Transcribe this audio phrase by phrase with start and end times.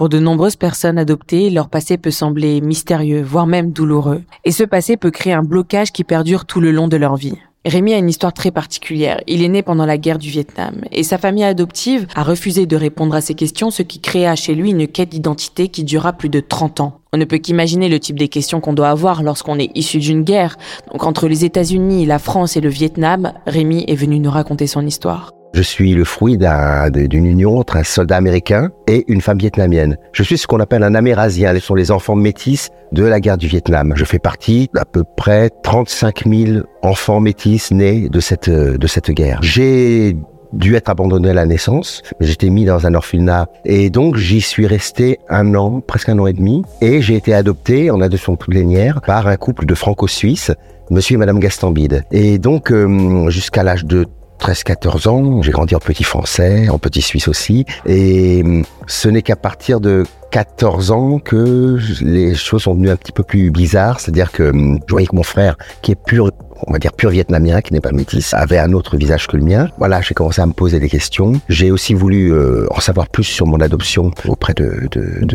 [0.00, 4.22] Pour de nombreuses personnes adoptées, leur passé peut sembler mystérieux, voire même douloureux.
[4.46, 7.36] Et ce passé peut créer un blocage qui perdure tout le long de leur vie.
[7.66, 9.20] Rémi a une histoire très particulière.
[9.26, 12.76] Il est né pendant la guerre du Vietnam et sa famille adoptive a refusé de
[12.76, 16.30] répondre à ses questions, ce qui créa chez lui une quête d'identité qui dura plus
[16.30, 17.00] de 30 ans.
[17.12, 20.22] On ne peut qu'imaginer le type des questions qu'on doit avoir lorsqu'on est issu d'une
[20.22, 20.56] guerre.
[20.92, 24.86] Donc entre les États-Unis, la France et le Vietnam, Rémi est venu nous raconter son
[24.86, 25.32] histoire.
[25.52, 29.96] Je suis le fruit d'une union entre un soldat américain et une femme vietnamienne.
[30.12, 31.52] Je suis ce qu'on appelle un amérasien.
[31.54, 33.92] Ce sont les enfants métis de la guerre du Vietnam.
[33.96, 39.10] Je fais partie d'à peu près 35 000 enfants métis nés de cette, de cette
[39.10, 39.40] guerre.
[39.42, 40.16] J'ai
[40.52, 42.02] dû être abandonné à la naissance.
[42.20, 46.26] J'étais mis dans un orphelinat et donc j'y suis resté un an, presque un an
[46.26, 46.62] et demi.
[46.80, 50.52] Et j'ai été adopté en adoption plénière par un couple de franco-suisses,
[50.90, 52.04] monsieur et madame Gastambide.
[52.12, 54.06] Et donc euh, jusqu'à l'âge de
[54.40, 59.22] 13-14 ans, j'ai grandi en petit français, en petit suisse aussi, et hum, ce n'est
[59.22, 64.00] qu'à partir de 14 ans que les choses sont devenues un petit peu plus bizarres,
[64.00, 66.30] c'est-à-dire que hum, je voyais que mon frère, qui est pur
[66.66, 69.44] on va dire pur vietnamien, qui n'est pas métis, avait un autre visage que le
[69.44, 69.68] mien.
[69.78, 71.40] Voilà, j'ai commencé à me poser des questions.
[71.48, 74.88] J'ai aussi voulu euh, en savoir plus sur mon adoption auprès de,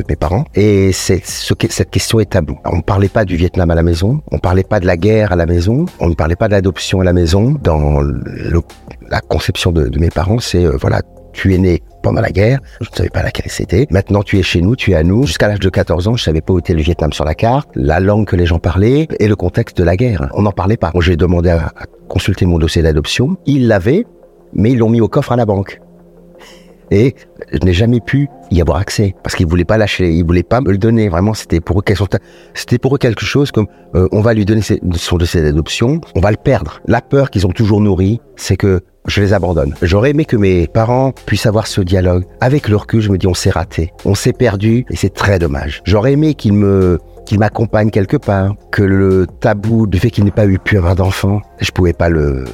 [0.07, 0.45] mes parents.
[0.55, 2.57] Et c'est ce, cette question est tabou.
[2.65, 4.97] On ne parlait pas du Vietnam à la maison, on ne parlait pas de la
[4.97, 7.55] guerre à la maison, on ne parlait pas de l'adoption à la maison.
[7.61, 8.01] Dans
[9.09, 11.01] la conception de, de mes parents, c'est euh, voilà,
[11.33, 13.87] tu es né pendant la guerre, je ne savais pas laquelle c'était.
[13.89, 15.25] Maintenant, tu es chez nous, tu es à nous.
[15.25, 17.67] Jusqu'à l'âge de 14 ans, je savais pas où était le Vietnam sur la carte,
[17.73, 20.29] la langue que les gens parlaient et le contexte de la guerre.
[20.35, 20.91] On n'en parlait pas.
[20.99, 21.73] J'ai demandé à,
[22.07, 23.37] consulter mon dossier d'adoption.
[23.47, 24.05] Ils l'avaient,
[24.53, 25.81] mais ils l'ont mis au coffre à la banque.
[26.91, 27.15] Et
[27.51, 30.61] je n'ai jamais pu y avoir accès parce qu'ils voulaient pas lâcher, ils voulaient pas
[30.61, 31.09] me le donner.
[31.09, 36.01] Vraiment, c'était pour eux quelque chose comme euh, on va lui donner son dossier d'adoption,
[36.13, 36.81] on va le perdre.
[36.85, 39.73] La peur qu'ils ont toujours nourrie, c'est que je les abandonne.
[39.81, 42.25] J'aurais aimé que mes parents puissent avoir ce dialogue.
[42.41, 45.39] Avec le recul, je me dis on s'est raté, on s'est perdu et c'est très
[45.39, 45.81] dommage.
[45.85, 50.31] J'aurais aimé qu'ils me qu'ils m'accompagnent quelque part, que le tabou du fait qu'il n'ait
[50.31, 52.45] pas eu pu avoir d'enfants, je pouvais pas le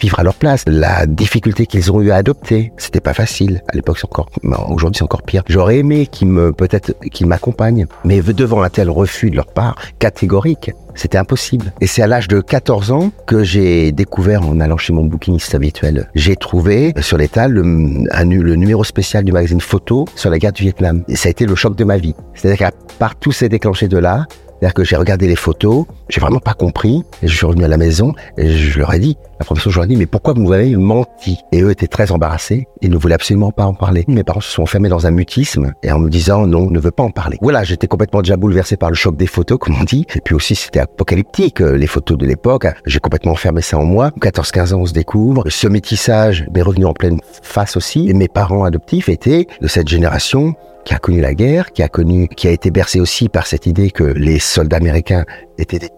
[0.00, 0.64] vivre à leur place.
[0.66, 3.62] La difficulté qu'ils ont eu à adopter, c'était pas facile.
[3.68, 4.28] À l'époque, c'est encore,
[4.68, 5.42] aujourd'hui, c'est encore pire.
[5.48, 7.86] J'aurais aimé qu'ils me, peut-être, qu'ils m'accompagnent.
[8.04, 11.72] Mais devant un tel refus de leur part, catégorique, c'était impossible.
[11.80, 15.54] Et c'est à l'âge de 14 ans que j'ai découvert, en allant chez mon bouquiniste
[15.54, 20.52] habituel, j'ai trouvé sur l'étal le, le numéro spécial du magazine Photo sur la guerre
[20.52, 21.04] du Vietnam.
[21.08, 22.14] Et ça a été le choc de ma vie.
[22.34, 24.26] C'est-à-dire qu'à part tout s'est déclenché de là,
[24.58, 27.68] c'est-à-dire que j'ai regardé les photos, j'ai vraiment pas compris, et je suis revenu à
[27.68, 30.34] la maison, et je leur ai dit, la professeure, je leur ai dit, mais pourquoi
[30.34, 31.38] vous m'avez menti?
[31.52, 34.04] Et eux étaient très embarrassés, ils ne voulaient absolument pas en parler.
[34.08, 36.80] Mes parents se sont enfermés dans un mutisme, et en me disant, non, on ne
[36.80, 37.38] veut pas en parler.
[37.40, 40.34] Voilà, j'étais complètement déjà bouleversé par le choc des photos, comme on dit, et puis
[40.34, 44.10] aussi c'était apocalyptique, les photos de l'époque, j'ai complètement enfermé ça en moi.
[44.20, 48.28] 14-15 ans, on se découvre, ce métissage m'est revenu en pleine face aussi, et mes
[48.28, 50.54] parents adoptifs étaient de cette génération
[50.84, 53.66] qui a connu la guerre, qui a connu, qui a été bercé aussi par cette
[53.66, 55.24] idée que les soldats américains
[55.58, 55.90] étaient des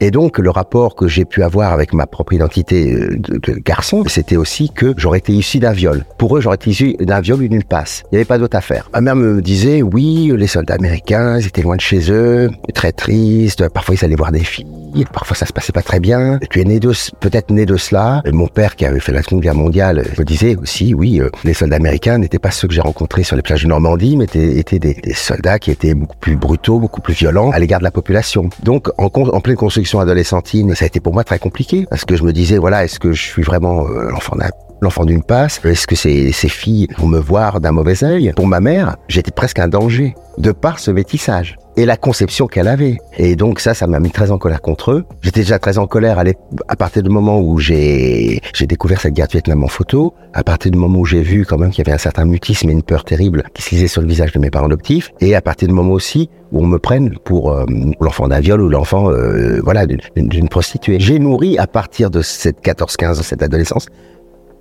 [0.00, 4.04] et donc, le rapport que j'ai pu avoir avec ma propre identité euh, de, garçon,
[4.06, 6.04] c'était aussi que j'aurais été issu d'un viol.
[6.18, 8.02] Pour eux, j'aurais été issu d'un viol ou d'une passe.
[8.04, 8.90] Il n'y avait pas d'autre affaire.
[8.92, 12.92] Ma mère me disait, oui, les soldats américains, ils étaient loin de chez eux, très
[12.92, 16.38] tristes, parfois ils allaient voir des filles, parfois ça se passait pas très bien.
[16.50, 18.22] Tu es né de, peut-être né de cela.
[18.32, 21.54] Mon père, qui avait fait la Seconde Guerre mondiale, me disait aussi, oui, euh, les
[21.54, 24.78] soldats américains n'étaient pas ceux que j'ai rencontrés sur les plages de Normandie, mais étaient,
[24.78, 28.50] des, soldats qui étaient beaucoup plus brutaux, beaucoup plus violents à l'égard de la population.
[28.62, 32.16] Donc, en, en pleine construction adolescentine, ça a été pour moi très compliqué parce que
[32.16, 34.50] je me disais voilà, est-ce que je suis vraiment euh, l'enfant d'un
[34.80, 38.32] l'enfant d'une passe Est-ce que ces, filles vont me voir d'un mauvais œil?
[38.36, 42.68] Pour ma mère, j'étais presque un danger de par ce métissage et la conception qu'elle
[42.68, 42.98] avait.
[43.18, 45.04] Et donc ça, ça m'a mis très en colère contre eux.
[45.22, 46.22] J'étais déjà très en colère
[46.68, 50.44] à, partir du moment où j'ai j'ai découvert cette guerre du Vietnam en photo, à
[50.44, 52.72] partir du moment où j'ai vu quand même qu'il y avait un certain mutisme et
[52.72, 55.40] une peur terrible qui se lisait sur le visage de mes parents adoptifs, et à
[55.40, 57.64] partir du moment aussi où on me prenne pour euh,
[58.00, 61.00] l'enfant d'un viol ou l'enfant euh, voilà d'une prostituée.
[61.00, 63.88] J'ai nourri à partir de cette 14-15 ans, cette adolescence,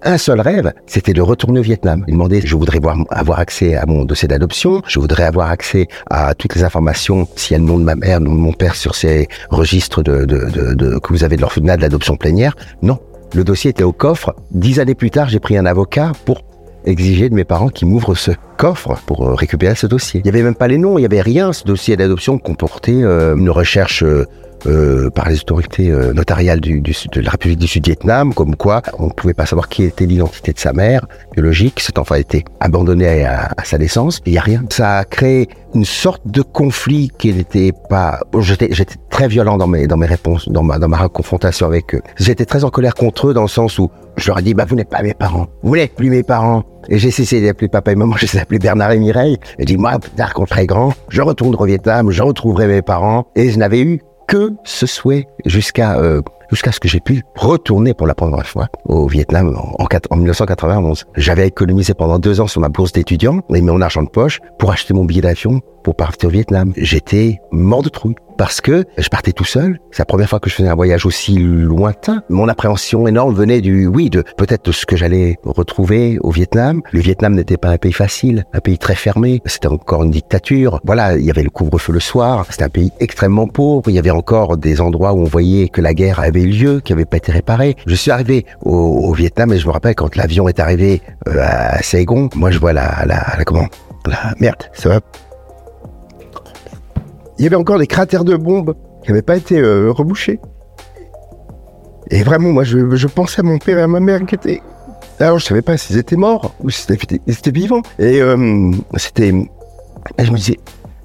[0.06, 2.04] un seul rêve, c'était de retourner au Vietnam.
[2.08, 5.88] Il demandait, je voudrais voir, avoir accès à mon dossier d'adoption, je voudrais avoir accès
[6.10, 9.28] à toutes les informations, s'il y a de ma mère, de mon père sur ces
[9.50, 12.56] registres de, de, de, que vous avez de l'orphelinat de l'adoption plénière.
[12.82, 13.00] Non,
[13.34, 14.36] le dossier était au coffre.
[14.52, 16.44] Dix années plus tard, j'ai pris un avocat pour
[16.86, 20.22] exiger de mes parents qu'ils m'ouvrent ce coffre pour euh, récupérer ce dossier.
[20.24, 21.54] Il n'y avait même pas les noms, il n'y avait rien.
[21.54, 24.26] Ce dossier d'adoption comportait euh, une recherche euh,
[24.66, 28.82] euh, par les autorités euh, notariales du, du, de la République du Sud-Vietnam, comme quoi
[29.00, 31.80] on ne pouvait pas savoir qui était l'identité de sa mère biologique.
[31.80, 34.22] Cet enfant a été abandonné à, à sa naissance.
[34.26, 34.64] Il n'y a rien.
[34.70, 38.20] Ça a créé une sorte de conflit qui n'était pas.
[38.40, 38.70] J'étais,
[39.10, 42.02] très violent dans mes dans mes réponses, dans ma dans ma confrontation avec eux.
[42.18, 44.66] J'étais très en colère contre eux dans le sens où je leur ai dit bah
[44.68, 46.64] vous n'êtes pas mes parents, vous n'êtes plus mes parents.
[46.90, 49.38] Et j'ai cessé d'appeler papa et maman, j'ai cessé d'appeler Bernard et Mireille.
[49.60, 52.68] Et dit moi plus tard quand je serai grand, je retournerai au Vietnam, je retrouverai
[52.68, 53.28] mes parents.
[53.36, 56.22] Et je n'avais eu que ce souhait jusqu'à euh,
[56.54, 61.06] jusqu'à ce que j'ai pu retourner pour la première fois au Vietnam en, en 1991.
[61.16, 64.72] J'avais économisé pendant deux ans sur ma bourse d'étudiant et mon argent de poche pour
[64.72, 66.74] acheter mon billet d'avion pour partir au Vietnam.
[66.78, 69.80] J'étais mort de trouille parce que je partais tout seul.
[69.92, 72.24] C'est la première fois que je faisais un voyage aussi lointain.
[72.30, 76.82] Mon appréhension énorme venait du, oui, de peut-être de ce que j'allais retrouver au Vietnam.
[76.92, 79.42] Le Vietnam n'était pas un pays facile, un pays très fermé.
[79.46, 80.80] C'était encore une dictature.
[80.84, 82.46] Voilà, il y avait le couvre-feu le soir.
[82.50, 83.90] C'était un pays extrêmement pauvre.
[83.90, 86.80] Il y avait encore des endroits où on voyait que la guerre avait eu lieu,
[86.80, 87.76] qui avait pas été réparée.
[87.86, 91.82] Je suis arrivé au, Vietnam et je me rappelle quand l'avion est arrivé euh, à
[91.84, 93.68] Saigon, moi je vois la, la, comment,
[94.06, 95.00] la merde, ça va
[97.38, 100.40] il y avait encore des cratères de bombes qui n'avaient pas été euh, rebouchés.
[102.12, 104.62] Et vraiment, moi, je, je, pensais à mon père et à ma mère qui étaient.
[105.20, 107.82] Alors, je savais pas s'ils étaient morts ou s'ils étaient, étaient, vivants.
[107.98, 109.34] Et euh, c'était.
[110.20, 110.60] Je me disais,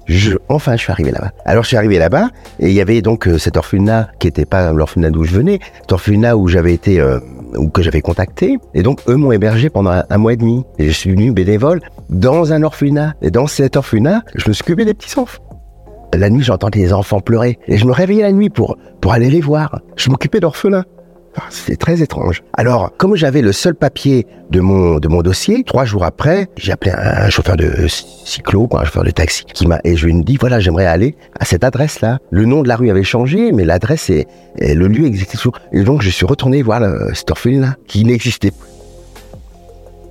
[0.09, 1.31] je, enfin, je suis arrivé là-bas.
[1.45, 2.29] Alors, je suis arrivé là-bas
[2.59, 5.59] et il y avait donc euh, cet orphelinat qui n'était pas l'orphelinat d'où je venais,
[5.81, 7.19] cet orphelinat où j'avais été, euh,
[7.55, 8.57] ou que j'avais contacté.
[8.73, 10.63] Et donc, eux m'ont hébergé pendant un, mois et demi.
[10.79, 13.13] Et je suis venu bénévole dans un orphelinat.
[13.21, 15.43] Et dans cet orphelinat, je me occupé des petits enfants.
[16.15, 19.29] La nuit, j'entendais les enfants pleurer et je me réveillais la nuit pour, pour aller
[19.29, 19.81] les voir.
[19.95, 20.85] Je m'occupais d'orphelins.
[21.49, 22.43] C'était très étrange.
[22.53, 26.71] Alors, comme j'avais le seul papier de mon de mon dossier, trois jours après, j'ai
[26.71, 30.23] appelé un, chauffeur de cyclo, un chauffeur de taxi, qui m'a et je lui ai
[30.23, 32.19] dit voilà, j'aimerais aller à cette adresse-là.
[32.31, 34.27] Le nom de la rue avait changé, mais l'adresse et,
[34.57, 35.59] et, le lieu existait toujours.
[35.71, 38.68] Et donc, je suis retourné voir le, cet orphelinat qui n'existait plus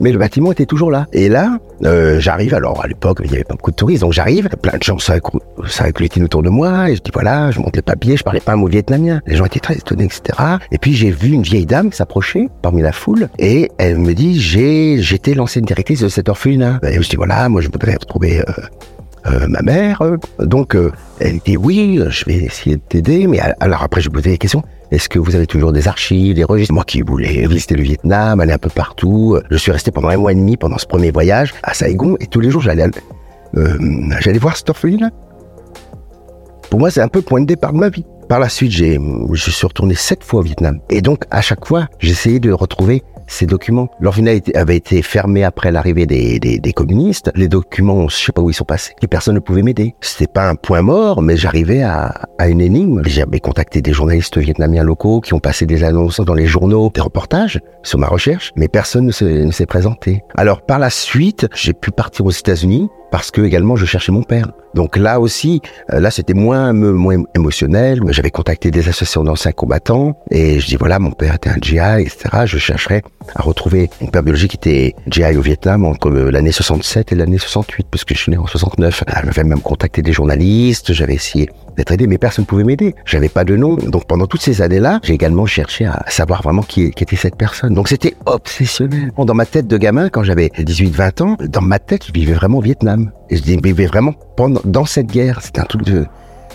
[0.00, 1.06] mais le bâtiment était toujours là.
[1.12, 4.12] Et là, euh, j'arrive, alors à l'époque, il n'y avait pas beaucoup de touristes, donc
[4.12, 7.82] j'arrive, plein de gens s'agglutinent autour de moi, et je dis voilà, je monte les
[7.82, 9.20] papiers, je parlais pas un mot vietnamien.
[9.26, 10.38] Les gens étaient très étonnés, etc.
[10.72, 14.40] Et puis j'ai vu une vieille dame s'approcher parmi la foule, et elle me dit
[14.40, 16.80] j'ai, j'étais l'ancienne directrice de cet orphelinat.
[16.82, 18.44] Et je dis voilà, moi je voudrais retrouver euh,
[19.26, 20.02] euh, ma mère.
[20.38, 20.76] Donc
[21.20, 24.62] elle dit oui, je vais essayer de t'aider, mais alors après je posais des questions.
[24.90, 26.72] Est-ce que vous avez toujours des archives, des registres?
[26.74, 30.16] Moi qui voulais visiter le Vietnam, aller un peu partout, je suis resté pendant un
[30.16, 32.86] mois et demi pendant ce premier voyage à Saigon et tous les jours j'allais
[33.56, 33.78] euh,
[34.20, 35.10] j'allais voir cet orphelinat.
[36.70, 38.04] Pour moi, c'est un peu point de départ de ma vie.
[38.28, 38.98] Par la suite, j'ai,
[39.32, 40.80] je suis retourné sept fois au Vietnam.
[40.90, 43.88] Et donc, à chaque fois, j'essayais de retrouver ces documents.
[44.00, 47.30] L'orphelinat avait été fermé après l'arrivée des, communistes.
[47.34, 48.94] Les documents, je sais pas où ils sont passés.
[49.02, 49.94] Et personne ne pouvait m'aider.
[50.00, 53.02] C'était pas un point mort, mais j'arrivais à, à une énigme.
[53.04, 57.00] J'avais contacté des journalistes vietnamiens locaux qui ont passé des annonces dans les journaux, des
[57.00, 60.22] reportages sur ma recherche, mais personne ne s'est présenté.
[60.36, 64.22] Alors par la suite, j'ai pu partir aux États-Unis parce que également je cherchais mon
[64.22, 64.52] père.
[64.74, 65.60] Donc là aussi,
[65.92, 68.00] euh, là c'était moins moins émotionnel.
[68.10, 71.78] J'avais contacté des associations d'anciens combattants et je dis voilà mon père était un GI
[71.78, 72.44] etc.
[72.44, 73.02] Je chercherais
[73.34, 77.38] à retrouver mon père biologique qui était GI au Vietnam entre l'année 67 et l'année
[77.38, 79.04] 68 parce que je suis né en 69.
[79.24, 82.94] J'avais même contacté des journalistes, j'avais essayé d'être aidé, mais personne ne pouvait m'aider.
[83.06, 83.76] J'avais pas de nom.
[83.76, 87.72] Donc pendant toutes ces années-là, j'ai également cherché à savoir vraiment qui, était cette personne.
[87.72, 89.12] Donc c'était obsessionnel.
[89.16, 92.58] Dans ma tête de gamin, quand j'avais 18-20 ans, dans ma tête, je vivais vraiment
[92.58, 93.12] au Vietnam.
[93.30, 95.40] Et je vivais vraiment pendant, dans cette guerre.
[95.40, 96.06] C'était un truc de,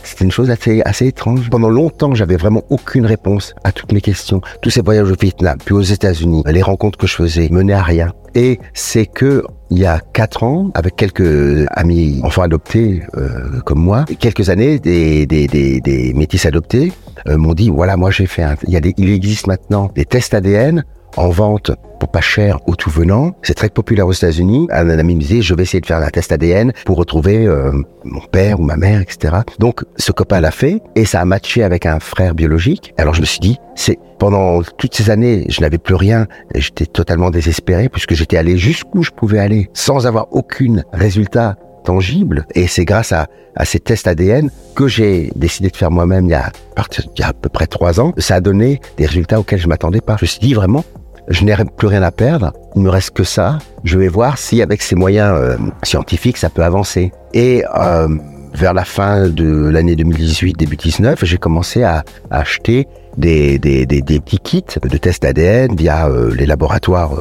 [0.03, 1.49] c'était une chose assez, assez étrange.
[1.49, 4.41] Pendant longtemps, j'avais vraiment aucune réponse à toutes mes questions.
[4.61, 7.83] Tous ces voyages au Vietnam, puis aux États-Unis, les rencontres que je faisais menaient à
[7.83, 8.13] rien.
[8.35, 13.79] Et c'est que il y a quatre ans, avec quelques amis enfants adoptés euh, comme
[13.79, 16.93] moi, quelques années, des, des, des, des métis adoptés
[17.27, 19.89] euh, m'ont dit voilà, moi j'ai fait un, il y a des, il existe maintenant
[19.95, 20.83] des tests ADN
[21.17, 23.31] en vente pour pas cher au tout venant.
[23.43, 24.67] C'est très populaire aux États-Unis.
[24.71, 27.71] Un ami me disait, je vais essayer de faire un test ADN pour retrouver euh,
[28.03, 29.37] mon père ou ma mère, etc.
[29.59, 32.93] Donc, ce copain l'a fait et ça a matché avec un frère biologique.
[32.97, 36.27] Alors, je me suis dit, c'est pendant toutes ces années, je n'avais plus rien.
[36.55, 42.45] J'étais totalement désespéré puisque j'étais allé jusqu'où je pouvais aller sans avoir aucun résultat tangible.
[42.55, 46.31] Et c'est grâce à, à, ces tests ADN que j'ai décidé de faire moi-même il,
[46.31, 48.13] y a, il y a à peu près trois ans.
[48.17, 50.17] Ça a donné des résultats auxquels je m'attendais pas.
[50.17, 50.83] Je me suis dit vraiment,
[51.27, 53.57] je n'ai plus rien à perdre, il me reste que ça.
[53.83, 57.11] Je vais voir si avec ces moyens euh, scientifiques ça peut avancer.
[57.33, 58.07] Et euh,
[58.53, 62.87] vers la fin de l'année 2018, début 19, j'ai commencé à, acheter
[63.17, 67.11] des, petits kits de tests ADN via euh, les laboratoires.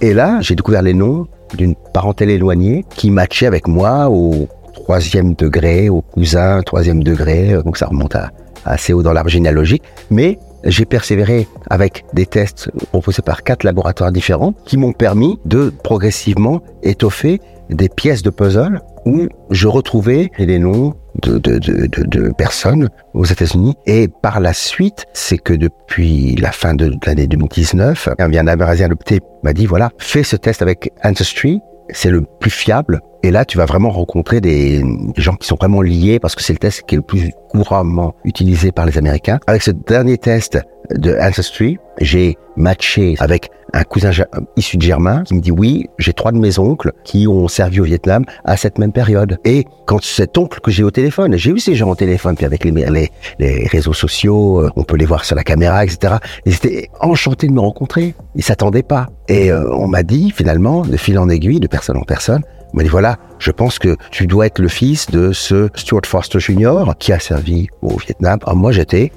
[0.00, 5.34] Et là, j'ai découvert les noms d'une parentèle éloignée qui matchait avec moi au troisième
[5.34, 7.56] degré, au cousin troisième degré.
[7.64, 8.16] Donc ça remonte
[8.64, 14.12] assez haut dans l'arbre généalogique, mais j'ai persévéré avec des tests proposés par quatre laboratoires
[14.12, 17.40] différents qui m'ont permis de progressivement étoffer
[17.70, 23.24] des pièces de puzzle où je retrouvais les noms de, de, de, de personnes aux
[23.24, 23.74] États-Unis.
[23.86, 29.20] Et par la suite, c'est que depuis la fin de l'année 2019, un Amérasien adopté
[29.42, 31.60] m'a dit, voilà, fais ce test avec Ancestry,
[31.92, 33.00] c'est le plus fiable.
[33.22, 34.82] Et là, tu vas vraiment rencontrer des
[35.16, 38.14] gens qui sont vraiment liés parce que c'est le test qui est le plus couramment
[38.24, 39.38] utilisé par les Américains.
[39.46, 40.58] Avec ce dernier test
[40.90, 44.10] de Ancestry, j'ai matché avec un cousin
[44.56, 47.80] issu de Germain qui me dit oui, j'ai trois de mes oncles qui ont servi
[47.80, 49.38] au Vietnam à cette même période.
[49.44, 52.46] Et quand cet oncle que j'ai au téléphone, j'ai eu ces gens au téléphone, puis
[52.46, 56.14] avec les, les, les, réseaux sociaux, euh, on peut les voir sur la caméra, etc.
[56.46, 58.14] Ils étaient enchantés de me rencontrer.
[58.34, 59.08] Ils s'attendaient pas.
[59.28, 62.76] Et euh, on m'a dit finalement, de fil en aiguille, de personne en personne, on
[62.76, 66.38] m'a dit voilà, je pense que tu dois être le fils de ce Stuart Foster
[66.38, 66.84] Jr.
[66.98, 68.38] qui a servi au Vietnam.
[68.44, 69.12] Alors moi j'étais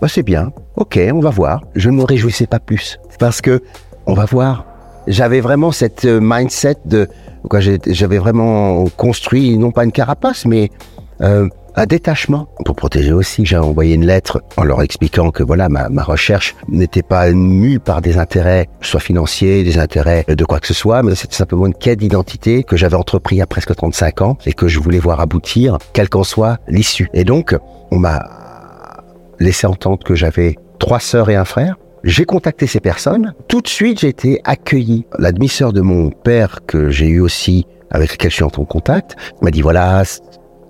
[0.00, 1.62] bah, c'est bien, ok, on va voir.
[1.74, 3.62] Je ne me réjouissais pas plus parce que
[4.06, 4.64] on va voir.
[5.06, 7.08] J'avais vraiment cette euh, mindset de
[7.86, 10.70] j'avais vraiment construit non pas une carapace mais
[11.22, 13.46] euh, un détachement pour protéger aussi.
[13.46, 17.78] J'ai envoyé une lettre en leur expliquant que voilà ma, ma recherche n'était pas mue
[17.78, 21.66] par des intérêts soit financiers, des intérêts de quoi que ce soit, mais c'était simplement
[21.66, 25.20] une quête d'identité que j'avais entrepris a presque 35 ans et que je voulais voir
[25.20, 27.08] aboutir, quelle qu'en soit l'issue.
[27.14, 27.56] Et donc
[27.90, 28.39] on m'a
[29.40, 31.76] laissé entendre que j'avais trois sœurs et un frère.
[32.04, 33.34] J'ai contacté ces personnes.
[33.48, 35.04] Tout de suite, j'ai été accueilli.
[35.18, 39.16] La demi-sœur de mon père, que j'ai eu aussi, avec lequel je suis en contact,
[39.42, 40.04] m'a dit, voilà,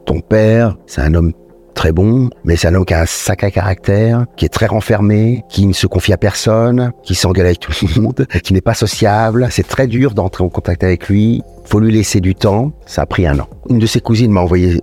[0.06, 1.32] ton père, c'est un homme
[1.80, 5.44] très bon, mais c'est un homme qui a un sacré caractère, qui est très renfermé,
[5.49, 8.75] qui ne se confie à personne, qui s'engueule avec tout le monde, qui n'est pas
[8.75, 9.49] sociable.
[9.50, 11.42] C'est très dur d'entrer en contact avec lui.
[11.64, 12.72] Faut lui laisser du temps.
[12.84, 13.49] Ça a pris un an.
[13.70, 14.82] Une de ses cousines m'a envoyé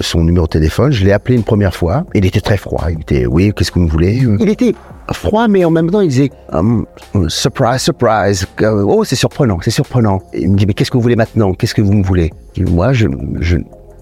[0.00, 0.90] son numéro de téléphone.
[0.90, 2.06] Je l'ai appelé une première fois.
[2.14, 2.86] Il était très froid.
[2.88, 4.22] Il était, oui, qu'est-ce que vous voulez?
[4.40, 4.72] Il était
[5.12, 6.86] froid, mais en même temps, il disait um,
[7.28, 8.46] surprise, surprise.
[8.62, 10.22] Oh, c'est surprenant, c'est surprenant.
[10.32, 11.52] il me dit mais qu'est-ce que vous voulez maintenant?
[11.52, 12.32] Qu'est-ce que vous me voulez?
[12.56, 13.06] Moi, je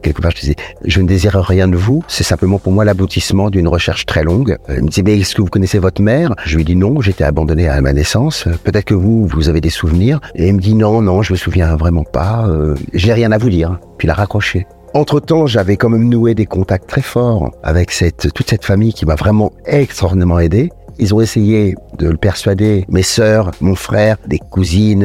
[0.02, 3.50] quelque part, je disais, je ne désire rien de vous, c'est simplement pour moi l'aboutissement
[3.50, 4.56] d'une recherche très longue.
[4.68, 6.34] Il me disait, mais est-ce que vous connaissez votre mère?
[6.44, 8.46] Je lui dis non, j'étais abandonné à ma naissance.
[8.64, 10.20] Peut-être que vous, vous avez des souvenirs.
[10.34, 12.46] Et il me dit non, non, je me souviens vraiment pas.
[12.48, 13.78] Euh, j'ai rien à vous dire.
[13.98, 14.66] Puis il a raccroché.
[14.94, 19.04] Entre-temps, j'avais quand même noué des contacts très forts avec cette, toute cette famille qui
[19.04, 20.70] m'a vraiment extraordinairement aidé.
[20.98, 25.04] Ils ont essayé de le persuader, mes sœurs, mon frère, des cousines,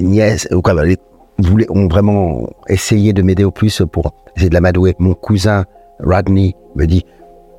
[0.00, 0.96] nièces, ou quoi, les
[1.38, 4.94] voulaient, ont vraiment essayé de m'aider au plus pour essayer de l'amadouer.
[4.98, 5.64] Mon cousin
[6.00, 7.04] Rodney me dit,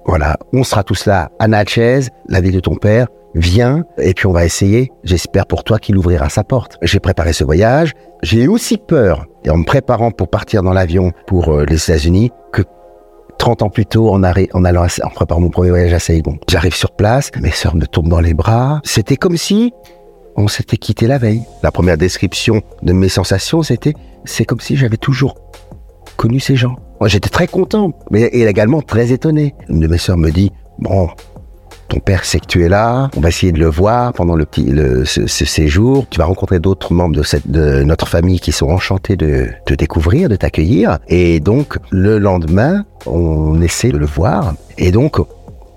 [0.05, 4.27] voilà, on sera tous là à Natchez, la ville de ton père, viens, et puis
[4.27, 4.91] on va essayer.
[5.03, 6.77] J'espère pour toi qu'il ouvrira sa porte.
[6.81, 7.93] J'ai préparé ce voyage.
[8.21, 11.75] J'ai eu aussi peur, et en me préparant pour partir dans l'avion pour euh, les
[11.75, 12.63] États-Unis, que
[13.37, 16.91] 30 ans plus tôt, en, allant en préparant mon premier voyage à Saigon, j'arrive sur
[16.91, 18.81] place, mes sœurs me tombent dans les bras.
[18.83, 19.73] C'était comme si
[20.35, 21.43] on s'était quitté la veille.
[21.61, 23.93] La première description de mes sensations, c'était,
[24.25, 25.35] c'est comme si j'avais toujours
[26.17, 26.75] connu ces gens.
[27.05, 29.55] J'étais très content, mais également très étonné.
[29.67, 31.09] Une de mes sœurs me dit, bon,
[31.89, 34.45] ton père sait que tu es là, on va essayer de le voir pendant le
[34.45, 34.71] petit,
[35.05, 36.05] ce, séjour.
[36.09, 39.73] Tu vas rencontrer d'autres membres de, cette, de notre famille qui sont enchantés de te
[39.73, 40.99] découvrir, de t'accueillir.
[41.07, 44.55] Et donc, le lendemain, on essaie de le voir.
[44.77, 45.17] Et donc,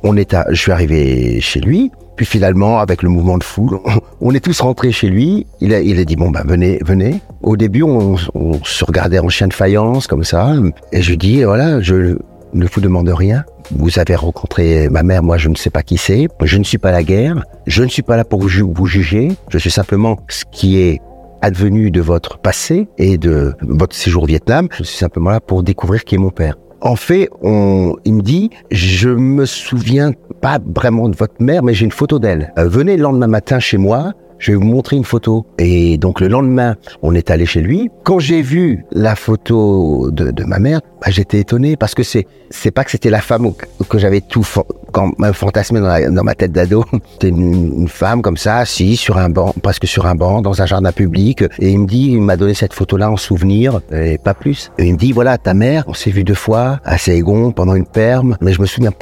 [0.03, 1.91] on est à, je suis arrivé chez lui.
[2.17, 3.79] Puis finalement, avec le mouvement de foule,
[4.21, 5.47] on est tous rentrés chez lui.
[5.61, 7.21] Il a, il a dit bon ben venez, venez.
[7.43, 8.17] Au début, on,
[8.65, 10.55] se regardait en chien de faïence comme ça,
[10.93, 12.17] et je dis voilà, je
[12.55, 13.45] ne vous demande rien.
[13.71, 16.29] Vous avez rencontré ma mère, moi je ne sais pas qui c'est.
[16.43, 17.45] Je ne suis pas la guerre.
[17.67, 19.33] Je ne suis pas là pour vous juger.
[19.49, 21.01] Je suis simplement ce qui est
[21.43, 24.69] advenu de votre passé et de votre séjour au Vietnam.
[24.71, 26.57] Je suis simplement là pour découvrir qui est mon père.
[26.80, 31.75] En fait, on, il me dit, je me souviens pas vraiment de votre mère, mais
[31.75, 32.52] j'ai une photo d'elle.
[32.59, 35.47] Euh, venez le lendemain matin chez moi, je vais vous montrer une photo.
[35.59, 37.90] Et donc le lendemain, on est allé chez lui.
[38.05, 42.26] Quand j'ai vu la photo de, de ma mère, bah, j'étais étonné parce que c'est
[42.50, 43.52] c'est pas que c'était la femme
[43.88, 44.45] que j'avais tout
[44.93, 46.85] quand fantasmé dans, ma tête d'ado.
[47.12, 50.66] C'était une, femme comme ça, assise sur un banc, presque sur un banc, dans un
[50.66, 51.43] jardin public.
[51.59, 54.71] Et il me dit, il m'a donné cette photo-là en souvenir, et pas plus.
[54.78, 57.75] Et il me dit, voilà, ta mère, on s'est vu deux fois à Saigon pendant
[57.75, 58.93] une perme, mais je me souviens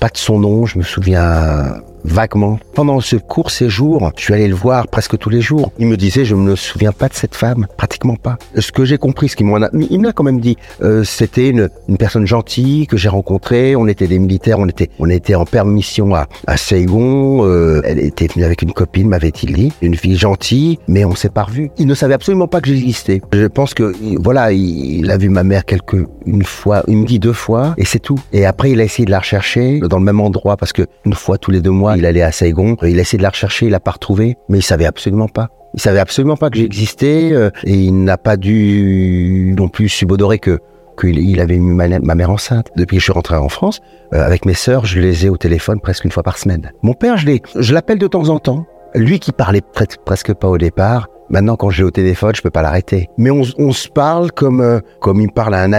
[0.00, 2.58] pas de son nom, je me souviens vaguement.
[2.74, 5.72] Pendant ce court séjour, je suis allé le voir presque tous les jours.
[5.78, 8.38] Il me disait, je ne me souviens pas de cette femme, pratiquement pas.
[8.56, 11.48] Ce que j'ai compris, ce qu'il m'en a, il m'a quand même dit, euh, c'était
[11.48, 13.76] une, une, personne gentille que j'ai rencontrée.
[13.76, 17.44] On était des militaires, on était, on était en permission à, à Saigon.
[17.44, 21.30] Euh, elle était venue avec une copine, m'avait-il dit, une fille gentille, mais on s'est
[21.30, 21.70] pas revu.
[21.78, 23.20] Il ne savait absolument pas que j'existais.
[23.32, 27.18] Je pense que, voilà, il, a vu ma mère quelques une fois, il me dit
[27.18, 28.18] deux fois, et c'est tout.
[28.32, 31.14] Et après, il a essayé de la rechercher dans le même endroit, parce que une
[31.14, 32.76] fois tous les deux mois, il allait à Saigon.
[32.82, 35.48] Il a essayé de la rechercher, il l'a pas retrouvée, mais il savait absolument pas.
[35.74, 40.38] Il savait absolument pas que j'existais, euh, et il n'a pas dû non plus subodorer
[40.38, 40.60] que
[41.00, 42.68] qu'il avait mis ma, mère enceinte.
[42.76, 43.80] Depuis que je suis rentré en France,
[44.12, 46.70] euh, avec mes sœurs, je les ai au téléphone presque une fois par semaine.
[46.82, 48.66] Mon père, je l'ai, je l'appelle de temps en temps.
[48.94, 49.62] Lui qui parlait
[50.04, 53.08] presque pas au départ, maintenant quand j'ai au téléphone, je peux pas l'arrêter.
[53.18, 55.72] Mais on, se parle comme euh, comme il parle à un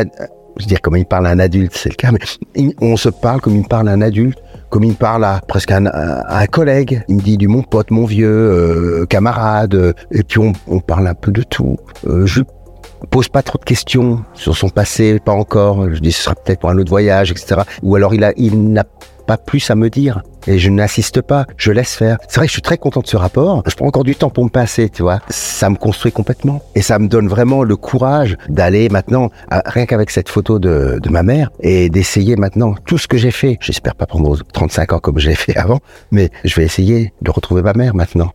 [0.58, 3.10] je veux dire comme il parle à un adulte, c'est le cas, mais on se
[3.10, 4.40] parle comme il parle à un adulte,
[4.76, 7.06] comme il parle à presque à un, collègue.
[7.08, 11.08] Il me dit du mon pote, mon vieux, euh, camarade, et puis on, on, parle
[11.08, 11.78] un peu de tout.
[12.06, 12.42] Euh, je
[13.10, 15.94] pose pas trop de questions sur son passé, pas encore.
[15.94, 17.62] Je dis ce sera peut-être pour un autre voyage, etc.
[17.84, 18.84] Ou alors il a, il n'a
[19.26, 20.22] pas plus à me dire.
[20.48, 22.18] Et je n'assiste pas, je laisse faire.
[22.28, 23.64] C'est vrai que je suis très content de ce rapport.
[23.68, 25.20] Je prends encore du temps pour me passer, tu vois.
[25.30, 26.62] Ça me construit complètement.
[26.76, 31.10] Et ça me donne vraiment le courage d'aller maintenant, rien qu'avec cette photo de, de
[31.10, 33.58] ma mère, et d'essayer maintenant tout ce que j'ai fait.
[33.60, 35.80] J'espère pas prendre 35 ans comme j'ai fait avant,
[36.12, 38.32] mais je vais essayer de retrouver ma mère maintenant.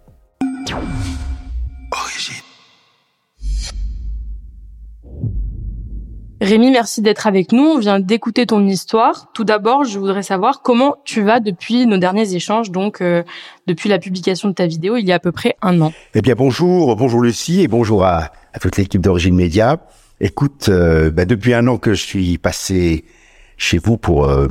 [6.41, 7.65] Rémi, merci d'être avec nous.
[7.65, 9.31] On vient d'écouter ton histoire.
[9.35, 13.23] Tout d'abord, je voudrais savoir comment tu vas depuis nos derniers échanges, donc euh,
[13.67, 15.93] depuis la publication de ta vidéo il y a à peu près un an.
[16.15, 19.87] Eh bien, bonjour, bonjour Lucie et bonjour à, toute l'équipe d'Origine Média.
[20.21, 23.05] Écoute, euh, bah, depuis un an que je suis passé
[23.59, 24.49] chez vous pour euh,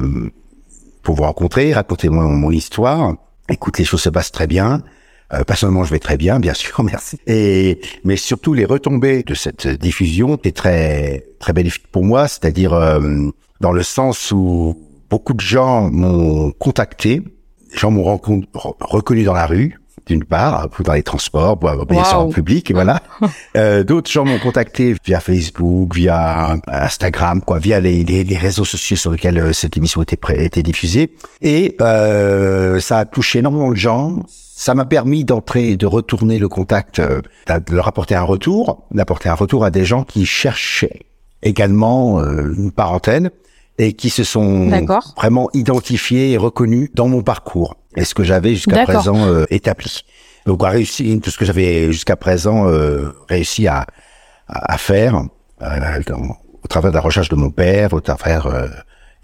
[1.02, 3.16] pour vous rencontrer, raconter mon, mon histoire.
[3.50, 4.84] Écoute, les choses se passent très bien.
[5.34, 7.18] Euh, personnellement, je vais très bien, bien sûr, merci.
[7.28, 12.74] Et mais surtout les retombées de cette diffusion étaient très très bénéfiques pour moi, c'est-à-dire
[12.74, 13.00] euh,
[13.62, 14.76] dans le sens où
[15.10, 17.22] beaucoup de gens m'ont contacté,
[17.72, 22.30] les gens m'ont reconnu dans la rue, d'une part, dans les transports, bien sûr en
[22.30, 23.02] public, et voilà.
[23.58, 28.66] euh, D'autres gens m'ont contacté via Facebook, via Instagram, quoi, via les, les, les réseaux
[28.66, 31.14] sociaux sur lesquels euh, cette émission était, était diffusée.
[31.42, 34.20] Et euh, ça a touché énormément de gens.
[34.60, 39.30] Ça m'a permis d'entrer, de retourner le contact, euh, de leur apporter un retour, d'apporter
[39.30, 41.06] un retour à des gens qui cherchaient
[41.42, 43.32] également euh, une parentèle
[43.78, 44.70] et qui se sont
[45.16, 50.04] vraiment identifiés et reconnus dans mon parcours et ce que j'avais jusqu'à présent euh, établi.
[50.46, 53.88] Donc, a réussi tout ce que j'avais jusqu'à présent euh, réussi à,
[54.50, 55.24] à, faire
[55.62, 56.02] euh,
[56.62, 58.46] au travers de la recherche de mon père, au travers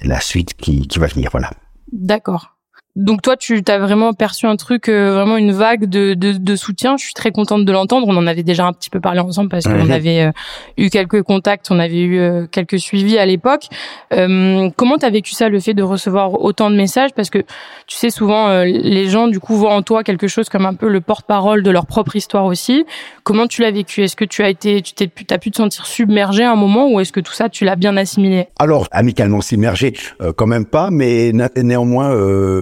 [0.02, 1.28] de la suite qui, qui va venir.
[1.34, 1.52] Voilà.
[1.92, 2.55] D'accord.
[2.96, 6.56] Donc toi, tu as vraiment perçu un truc, euh, vraiment une vague de, de, de,
[6.56, 6.96] soutien.
[6.96, 8.08] Je suis très contente de l'entendre.
[8.08, 10.32] On en avait déjà un petit peu parlé ensemble parce qu'on avait euh,
[10.78, 13.68] eu quelques contacts, on avait eu euh, quelques suivis à l'époque.
[14.12, 17.12] comment tu as vécu ça, le fait de recevoir autant de messages?
[17.14, 17.40] Parce que
[17.86, 20.88] tu sais, souvent, les gens, du coup, voient en toi quelque chose comme un peu
[20.88, 22.86] le porte-parole de leur propre histoire aussi.
[23.24, 24.04] Comment tu l'as vécu?
[24.04, 26.90] Est-ce que tu as été, tu t'es, as pu te sentir submergé à un moment
[26.90, 28.48] ou est-ce que tout ça, tu l'as bien assimilé?
[28.58, 29.94] Alors, amicalement submergé,
[30.38, 32.16] quand même pas, mais néanmoins,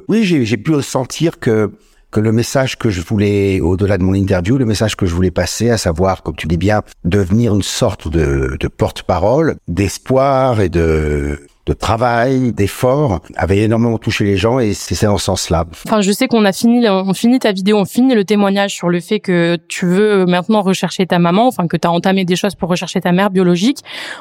[0.07, 1.71] oui, j'ai pu ressentir que
[2.13, 5.31] que le message que je voulais, au-delà de mon interview, le message que je voulais
[5.31, 10.69] passer, à savoir, comme tu dis bien, devenir une sorte de, de porte-parole, d'espoir et
[10.69, 15.63] de de travail, d'effort, avait énormément touché les gens et c'est dans ce sens-là.
[15.85, 18.89] Enfin, je sais qu'on a fini, on finit ta vidéo, on finit le témoignage sur
[18.89, 22.35] le fait que tu veux maintenant rechercher ta maman, enfin que tu as entamé des
[22.35, 23.77] choses pour rechercher ta mère biologique.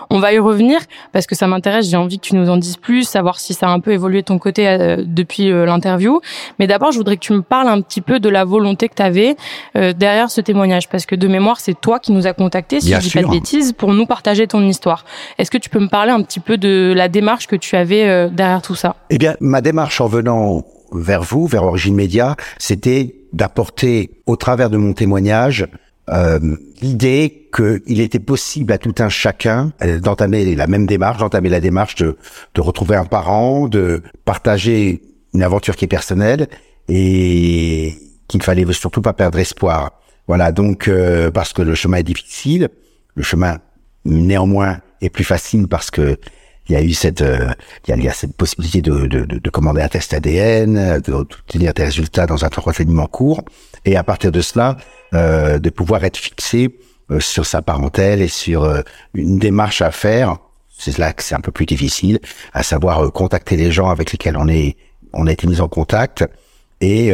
[0.08, 0.78] On va y revenir
[1.12, 3.66] parce que ça m'intéresse, j'ai envie que tu nous en dises plus, savoir si ça
[3.66, 6.20] a un peu évolué ton côté euh, depuis euh, l'interview.
[6.60, 8.94] Mais d'abord, je voudrais que tu me parles un petit peu de la volonté que
[8.94, 9.34] tu avais
[9.74, 12.92] euh, derrière ce témoignage parce que de mémoire, c'est toi qui nous a contacté, si
[12.92, 15.04] je dis pas de bêtises, pour nous partager ton histoire.
[15.38, 18.08] Est-ce que tu peux me parler un petit peu de la démarche que tu avais
[18.08, 18.96] euh, derrière tout ça?
[19.10, 24.70] Eh bien, ma démarche en venant vers vous, vers Origine Média, c'était d'apporter au travers
[24.70, 25.66] de mon témoignage
[26.10, 26.38] euh,
[26.80, 31.60] l'idée qu'il était possible à tout un chacun euh, d'entamer la même démarche, d'entamer la
[31.60, 32.16] démarche de,
[32.54, 36.48] de retrouver un parent, de partager une aventure qui est personnelle
[36.88, 37.94] et
[38.28, 39.92] qu'il fallait surtout pas perdre espoir.
[40.28, 40.90] Voilà, donc
[41.34, 42.68] parce que le chemin est difficile,
[43.14, 43.58] le chemin
[44.04, 46.16] néanmoins est plus facile parce que
[46.68, 47.50] il y a eu cette, euh,
[47.88, 52.26] il, y a, cette possibilité de, de, de, commander un test ADN, d'obtenir des résultats
[52.26, 53.42] dans un renseignement court,
[53.84, 54.76] et à partir de cela,
[55.14, 56.78] euh, de pouvoir être fixé
[57.10, 58.80] euh, sur sa parentèle et sur euh,
[59.14, 60.38] une démarche à faire.
[60.78, 62.18] C'est là que c'est un peu plus difficile,
[62.52, 64.76] à savoir contacter les gens avec lesquels on est,
[65.12, 66.24] on a été mis en contact
[66.80, 67.12] et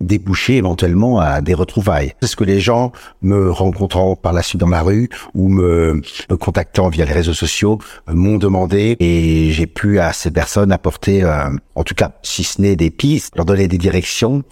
[0.00, 2.14] déboucher éventuellement à des retrouvailles.
[2.20, 6.00] C'est ce que les gens me rencontrant par la suite dans la rue ou me,
[6.30, 10.72] me contactant via les réseaux sociaux euh, m'ont demandé et j'ai pu à ces personnes
[10.72, 14.42] apporter, euh, en tout cas, si ce n'est des pistes, leur donner des directions,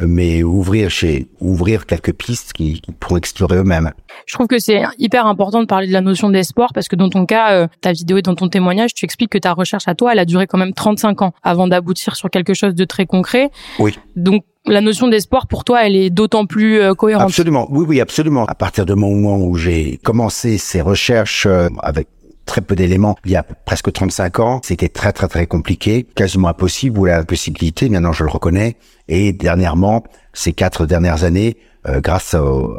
[0.00, 3.92] euh, mais ouvrir chez ouvrir quelques pistes qui, qui pourront explorer eux-mêmes.
[4.26, 7.08] Je trouve que c'est hyper important de parler de la notion d'espoir parce que dans
[7.08, 10.12] ton cas, ta vidéo et dans ton témoignage, tu expliques que ta recherche à toi,
[10.12, 13.50] elle a duré quand même 35 ans avant d'aboutir sur quelque chose de très concret.
[13.78, 13.96] Oui.
[14.16, 17.24] Donc la notion d'espoir pour toi, elle est d'autant plus euh, cohérente.
[17.28, 18.46] Absolument, oui, oui, absolument.
[18.46, 22.08] À partir du moment où j'ai commencé ces recherches euh, avec
[22.46, 24.60] très peu d'éléments il y a presque 35 ans.
[24.64, 27.88] C'était très très très compliqué, quasiment impossible ou la possibilité.
[27.88, 28.76] Maintenant, je le reconnais.
[29.08, 32.76] Et dernièrement, ces quatre dernières années, euh, grâce au,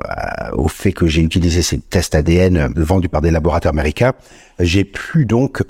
[0.53, 4.13] au, fait que j'ai utilisé ces tests ADN vendus par des laboratoires américains,
[4.59, 5.61] j'ai pu donc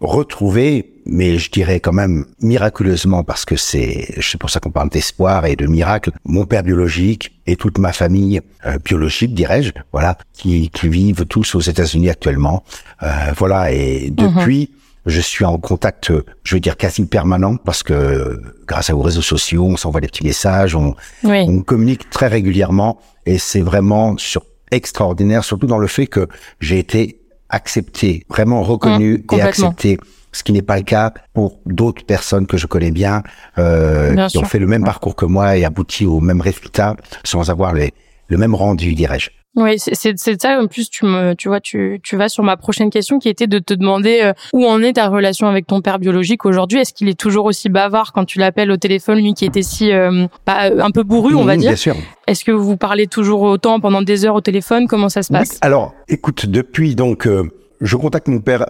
[0.00, 4.90] retrouver, mais je dirais quand même miraculeusement parce que c'est, c'est pour ça qu'on parle
[4.90, 10.18] d'espoir et de miracle, mon père biologique et toute ma famille euh, biologique, dirais-je, voilà,
[10.32, 12.64] qui, qui vivent tous aux États-Unis actuellement,
[13.02, 14.16] euh, voilà, et mhm.
[14.16, 14.70] depuis.
[15.08, 16.10] Je suis en contact,
[16.42, 20.24] je veux dire quasi permanent, parce que grâce aux réseaux sociaux, on s'envoie des petits
[20.24, 24.42] messages, on, on communique très régulièrement, et c'est vraiment sur
[24.72, 26.26] extraordinaire, surtout dans le fait que
[26.58, 29.98] j'ai été accepté, vraiment reconnu mmh, et accepté.
[30.32, 33.22] Ce qui n'est pas le cas pour d'autres personnes que je connais bien,
[33.58, 37.48] euh, qui ont fait le même parcours que moi et abouti au même résultat sans
[37.50, 37.92] avoir les,
[38.28, 39.30] le même rendu, dirais-je.
[39.58, 40.60] Oui, c'est ça.
[40.60, 43.46] En plus, tu me, tu vois, tu, tu vas sur ma prochaine question qui était
[43.46, 46.80] de te demander euh, où en est ta relation avec ton père biologique aujourd'hui?
[46.80, 49.92] Est-ce qu'il est toujours aussi bavard quand tu l'appelles au téléphone, lui qui était si
[49.92, 51.70] euh, bah, un peu bourru, on va dire?
[51.70, 51.96] Bien sûr.
[52.26, 54.86] Est-ce que vous parlez toujours autant pendant des heures au téléphone?
[54.88, 55.56] Comment ça se passe?
[55.62, 58.66] Alors, écoute, depuis donc euh, je contacte mon père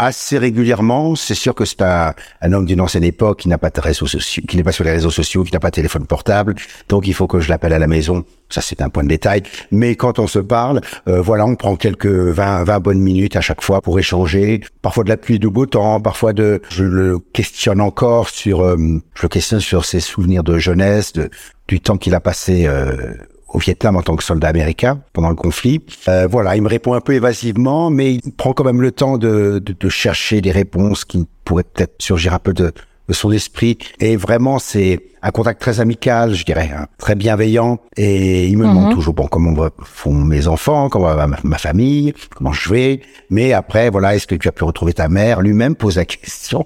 [0.00, 1.14] assez régulièrement.
[1.14, 2.14] C'est sûr que c'est un,
[2.52, 4.92] homme d'une ancienne époque qui n'a pas de réseaux sociaux, qui n'est pas sur les
[4.92, 6.54] réseaux sociaux, qui n'a pas de téléphone portable.
[6.88, 8.24] Donc il faut que je l'appelle à la maison.
[8.48, 9.42] Ça c'est un point de détail.
[9.70, 13.42] Mais quand on se parle, euh, voilà, on prend quelques 20, 20 bonnes minutes à
[13.42, 14.62] chaque fois pour échanger.
[14.80, 18.76] Parfois de la pluie, de beau temps, parfois de, je le questionne encore sur, euh,
[19.14, 21.28] je le questionne sur ses souvenirs de jeunesse, de,
[21.68, 23.14] du temps qu'il a passé euh,
[23.52, 25.82] au Vietnam en tant que soldat américain pendant le conflit.
[26.08, 29.18] Euh, voilà, il me répond un peu évasivement, mais il prend quand même le temps
[29.18, 32.72] de, de, de chercher des réponses qui pourraient peut-être surgir un peu de,
[33.10, 33.76] de son esprit.
[33.98, 37.80] Et vraiment, c'est un contact très amical, je dirais, hein, très bienveillant.
[37.96, 38.94] Et il me demande mhm.
[38.94, 43.00] toujours, bon, comment font mes enfants, comment va ma, famille, comment je vais.
[43.28, 45.40] Mais après, voilà, est-ce que tu as pu retrouver ta mère?
[45.40, 46.64] Lui-même pose la question.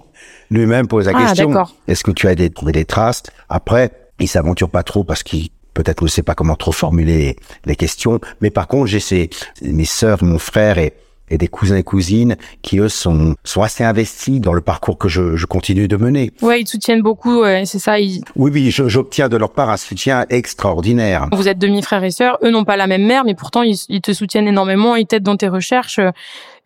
[0.50, 1.64] Lui-même pose la ah, question.
[1.88, 3.22] Est-ce que tu as trouvé des traces?
[3.48, 7.76] Après, il s'aventure pas trop parce qu'il peut-être ne sait pas comment trop formuler les
[7.76, 9.30] questions, mais par contre, j'ai ces,
[9.62, 10.94] mes sœurs, mon frère et,
[11.30, 15.08] et des cousins et cousines qui eux sont sont assez investis dans le parcours que
[15.08, 16.32] je, je continue de mener.
[16.42, 17.98] Ouais, ils soutiennent beaucoup, c'est ça.
[17.98, 18.22] Ils...
[18.36, 21.28] Oui, oui, j'obtiens de leur part un soutien extraordinaire.
[21.32, 23.78] Vous êtes demi frères et sœurs, eux n'ont pas la même mère, mais pourtant ils,
[23.88, 25.98] ils te soutiennent énormément, ils t'aident dans tes recherches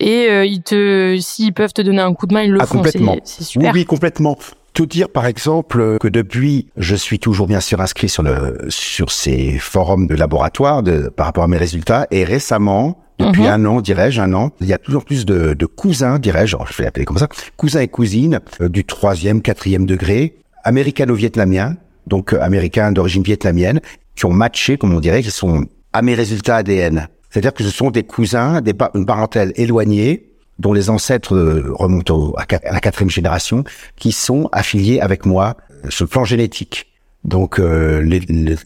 [0.01, 2.67] et euh, ils te, s'ils peuvent te donner un coup de main, ils le ah,
[2.67, 2.79] font.
[2.79, 3.17] Complètement.
[3.23, 3.73] C'est super.
[3.73, 4.37] Oui, oui, complètement
[4.79, 9.11] tout dire, par exemple, que depuis, je suis toujours bien sûr inscrit sur le sur
[9.11, 12.07] ces forums de laboratoire de, par rapport à mes résultats.
[12.13, 13.49] Et récemment, depuis mhm.
[13.49, 16.77] un an, dirais-je, un an, il y a toujours plus de, de cousins, dirais-je, je
[16.77, 21.75] vais l'appeler comme ça, cousins et cousines euh, du troisième, quatrième degré, américano-vietnamiens,
[22.07, 23.81] donc euh, américains d'origine vietnamienne,
[24.15, 27.09] qui ont matché, comme on dirait, qui sont à mes résultats ADN.
[27.31, 30.28] C'est-à-dire que ce sont des cousins, des une parentèle éloignée,
[30.59, 33.65] dont les ancêtres euh, remontent à, la quatrième génération,
[33.97, 36.87] qui sont affiliés avec moi euh, sur le plan génétique.
[37.25, 38.57] Donc euh, les, les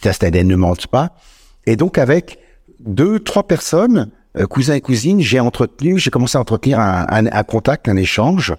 [0.00, 1.14] tests ADN ne mentent pas.
[1.66, 2.38] Et donc avec
[2.80, 4.10] deux, trois personnes,
[4.48, 8.54] cousins et cousines, j'ai entretenu, j'ai commencé à entretenir un, un, contact, un échange.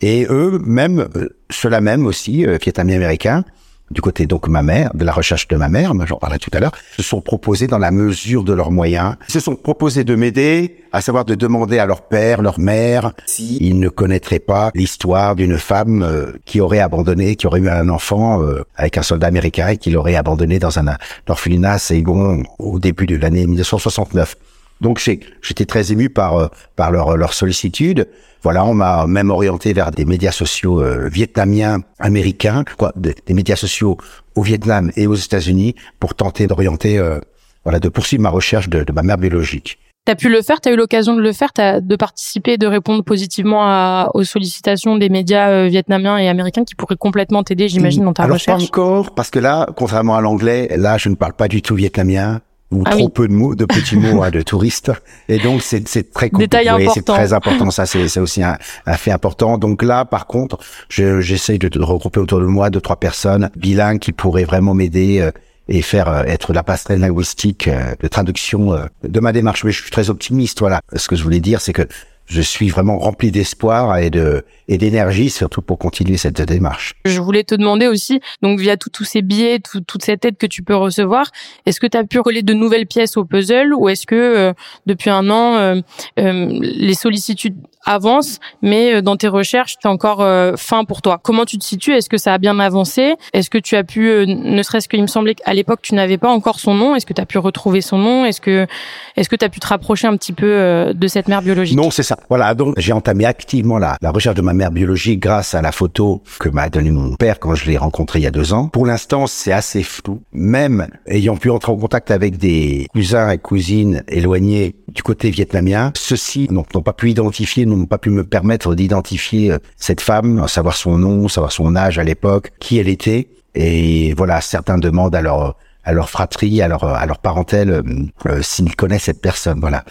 [0.00, 1.08] Et eux, même,
[1.50, 3.44] ceux-là même aussi, vietnamiens américains,
[3.90, 6.60] du côté donc ma mère, de la recherche de ma mère, j'en parlais tout à
[6.60, 10.84] l'heure, se sont proposés dans la mesure de leurs moyens, se sont proposés de m'aider,
[10.92, 15.58] à savoir de demander à leur père, leur mère, s'ils ne connaîtraient pas l'histoire d'une
[15.58, 19.68] femme euh, qui aurait abandonné, qui aurait eu un enfant euh, avec un soldat américain
[19.68, 20.96] et qui l'aurait abandonné dans un
[21.28, 24.36] orphelinat à Saigon au début de l'année 1969.
[24.80, 28.08] Donc j'étais très ému par euh, par leur leur sollicitude.
[28.42, 33.56] Voilà, on m'a même orienté vers des médias sociaux euh, vietnamiens, américains, quoi, des, médias
[33.56, 33.96] sociaux
[34.36, 37.18] au Vietnam et aux États-Unis pour tenter d'orienter, euh,
[37.64, 39.78] voilà, de poursuivre ma recherche de, de ma mère biologique.
[40.04, 43.02] T'as pu le faire, t'as eu l'occasion de le faire, t'as de participer, de répondre
[43.02, 48.12] positivement à, aux sollicitations des médias vietnamiens et américains qui pourraient complètement t'aider, j'imagine, dans
[48.12, 48.70] ta Alors recherche?
[48.70, 51.74] Pas encore, parce que là, contrairement à l'anglais, là, je ne parle pas du tout
[51.74, 52.40] vietnamien,
[52.72, 53.12] ou Ah trop oui.
[53.14, 54.90] peu de mots, de petits mots hein, de touristes.
[55.28, 56.58] Et donc c'est c'est très compliqué.
[56.64, 57.12] C'est important.
[57.14, 57.70] très important.
[57.70, 59.56] Ça c'est c'est aussi un, un fait important.
[59.58, 63.50] Donc là, par contre, je- j'essaye de, de regrouper autour de moi deux trois personnes
[63.56, 65.20] bilingues qui pourraient vraiment m'aider.
[65.20, 65.30] euh,
[65.68, 69.64] et faire euh, être la passerelle linguistique euh, de traduction euh, de ma démarche.
[69.64, 70.80] Mais je suis très optimiste, voilà.
[70.94, 71.82] Ce que je voulais dire, c'est que
[72.26, 76.94] je suis vraiment rempli d'espoir et de et d'énergie, surtout pour continuer cette démarche.
[77.04, 80.46] Je voulais te demander aussi, donc via tous ces billets, tout- toute cette aide que
[80.46, 81.30] tu peux recevoir,
[81.66, 84.52] est-ce que tu as pu coller de nouvelles pièces au puzzle ou est-ce que euh,
[84.86, 85.80] depuis un an, euh,
[86.18, 91.20] euh, les sollicitudes avancent, mais euh, dans tes recherches, tu encore euh, fin pour toi?
[91.22, 91.92] Comment tu te situes?
[91.94, 93.14] Est-ce que ça a bien avancé?
[93.32, 96.18] Est-ce que tu as pu, euh, ne serait-ce qu'il me semblait qu'à l'époque, tu n'avais
[96.18, 98.24] pas encore son nom, est-ce que tu as pu retrouver son nom?
[98.24, 98.66] Est-ce que
[99.14, 101.76] est-ce que tu as pu te rapprocher un petit peu euh, de cette mère biologique?
[101.76, 102.15] Non, c'est ça.
[102.28, 106.22] Voilà, donc j'ai entamé activement la, recherche de ma mère biologique grâce à la photo
[106.40, 108.68] que m'a donnée mon père quand je l'ai rencontré il y a deux ans.
[108.68, 110.22] Pour l'instant, c'est assez flou.
[110.32, 115.92] Même ayant pu entrer en contact avec des cousins et cousines éloignés du côté vietnamien,
[115.94, 120.46] ceux-ci n'ont n'ont pas pu identifier, n'ont pas pu me permettre d'identifier euh, cette femme,
[120.48, 123.28] savoir son nom, savoir son âge à l'époque, qui elle était.
[123.54, 127.82] Et voilà, certains demandent à leur à leur fratrie, à leur à leur parentèle, euh,
[128.26, 129.60] euh, s'ils connaissent cette personne.
[129.60, 129.84] Voilà.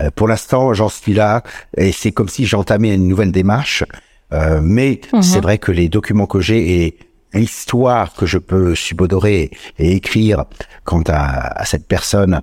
[0.00, 1.42] Euh, pour l'instant, j'en suis là
[1.76, 3.84] et c'est comme si j'entamais une nouvelle démarche.
[4.32, 5.22] Euh, mais Mhm.
[5.22, 6.98] c'est vrai que les documents que j'ai et
[7.34, 10.44] l'histoire que je peux subodorer et écrire
[10.84, 12.40] quant à, à cette personne,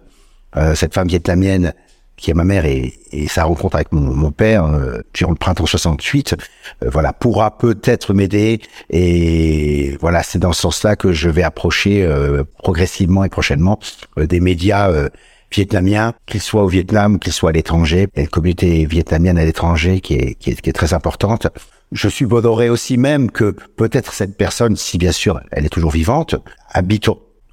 [0.56, 1.74] euh, cette femme vietnamienne
[2.18, 5.38] qui est ma mère et, et sa rencontre avec mon, mon père euh, durant le
[5.38, 6.36] printemps 68,
[6.84, 12.04] euh, voilà, pourra peut-être m'aider et voilà, c'est dans ce sens-là que je vais approcher
[12.04, 13.80] euh, progressivement et prochainement
[14.18, 15.10] euh, des médias euh,
[15.52, 18.08] vietnamiens, qu'ils soient au Vietnam, qu'ils soient à l'étranger.
[18.14, 20.94] Il y a une communauté vietnamienne à l'étranger qui est, qui est, qui est très
[20.94, 21.48] importante.
[21.92, 26.36] Je subodorerai aussi même que peut-être cette personne, si bien sûr elle est toujours vivante,
[26.72, 27.10] habite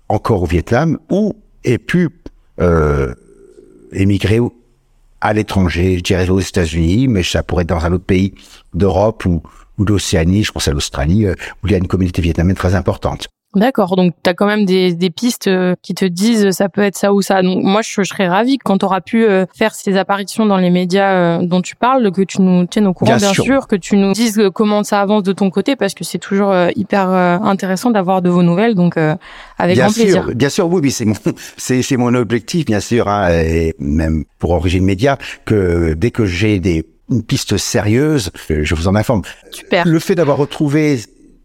[0.09, 2.11] encore au Vietnam ou ait pu
[2.61, 3.14] euh,
[3.92, 4.40] émigrer
[5.20, 8.35] à l'étranger, je dirais aux États-Unis, mais ça pourrait être dans un autre pays
[8.74, 9.42] d'Europe ou,
[9.78, 12.74] ou d'Océanie, je pense à l'Australie, euh, où il y a une communauté vietnamienne très
[12.74, 13.28] importante.
[13.54, 16.82] D'accord, donc tu as quand même des, des pistes euh, qui te disent ça peut
[16.82, 17.42] être ça ou ça.
[17.42, 20.56] Donc moi, je, je serais ravie quand tu auras pu euh, faire ces apparitions dans
[20.56, 23.44] les médias euh, dont tu parles, que tu nous tiennes au courant, Bien bien, sûr.
[23.44, 23.68] sûr.
[23.68, 27.08] que tu nous dises comment ça avance de ton côté, parce que c'est toujours hyper
[27.08, 28.74] intéressant d'avoir de vos nouvelles.
[28.74, 29.14] Donc euh,
[29.58, 30.24] avec bien grand plaisir.
[30.24, 31.14] sûr, bien sûr, oui, oui, c'est mon,
[31.56, 36.60] c'est, mon objectif, bien sûr, hein, et même pour Origine Média, que dès que j'ai
[36.60, 39.20] des une piste sérieuse, je vous en informe.
[39.50, 39.86] Super.
[39.86, 40.98] Le fait d'avoir retrouvé,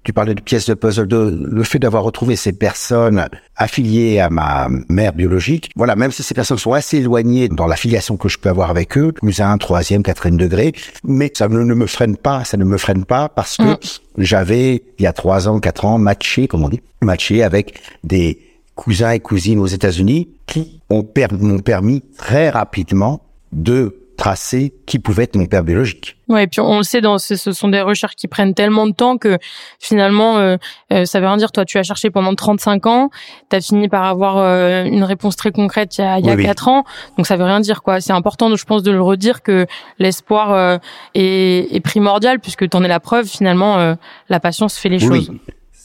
[0.10, 4.32] tu parlais de pièces de puzzle, de, le fait d'avoir retrouvé ces personnes affiliées à
[4.32, 8.28] ma mère biologique, voilà, même si ces personnes sont assez éloignées dans la filiation que
[8.28, 11.86] je peux avoir avec eux, plus un troisième, quatrième degré, mais ça ne, ne me
[11.86, 13.78] freine pas, ça ne me freine pas parce que Mm.
[14.18, 18.40] j'avais, il y a trois ans, quatre ans, matché, comme on dit, matché avec des
[18.74, 25.00] cousins et cousines aux États-Unis qui ont per- m'ont permis très rapidement de tracer qui
[25.00, 26.18] pouvait être mon père biologique.
[26.28, 28.86] Ouais, et puis on le sait, dans ce, ce sont des recherches qui prennent tellement
[28.86, 29.38] de temps que
[29.80, 30.58] finalement, euh,
[30.94, 31.52] euh, ça veut rien dire.
[31.52, 33.10] Toi, tu as cherché pendant 35 ans,
[33.50, 36.30] tu as fini par avoir euh, une réponse très concrète il y a, il y
[36.30, 36.46] a Oui, oui.
[36.46, 36.84] 4 ans,
[37.18, 38.02] donc ça veut rien dire quoi.
[38.02, 39.66] C'est important, je pense, de le redire que
[39.98, 40.78] l'espoir euh,
[41.16, 43.26] est, est primordial puisque tu en es la preuve.
[43.26, 43.96] Finalement, euh,
[44.28, 45.32] la patience fait les Oui, choses.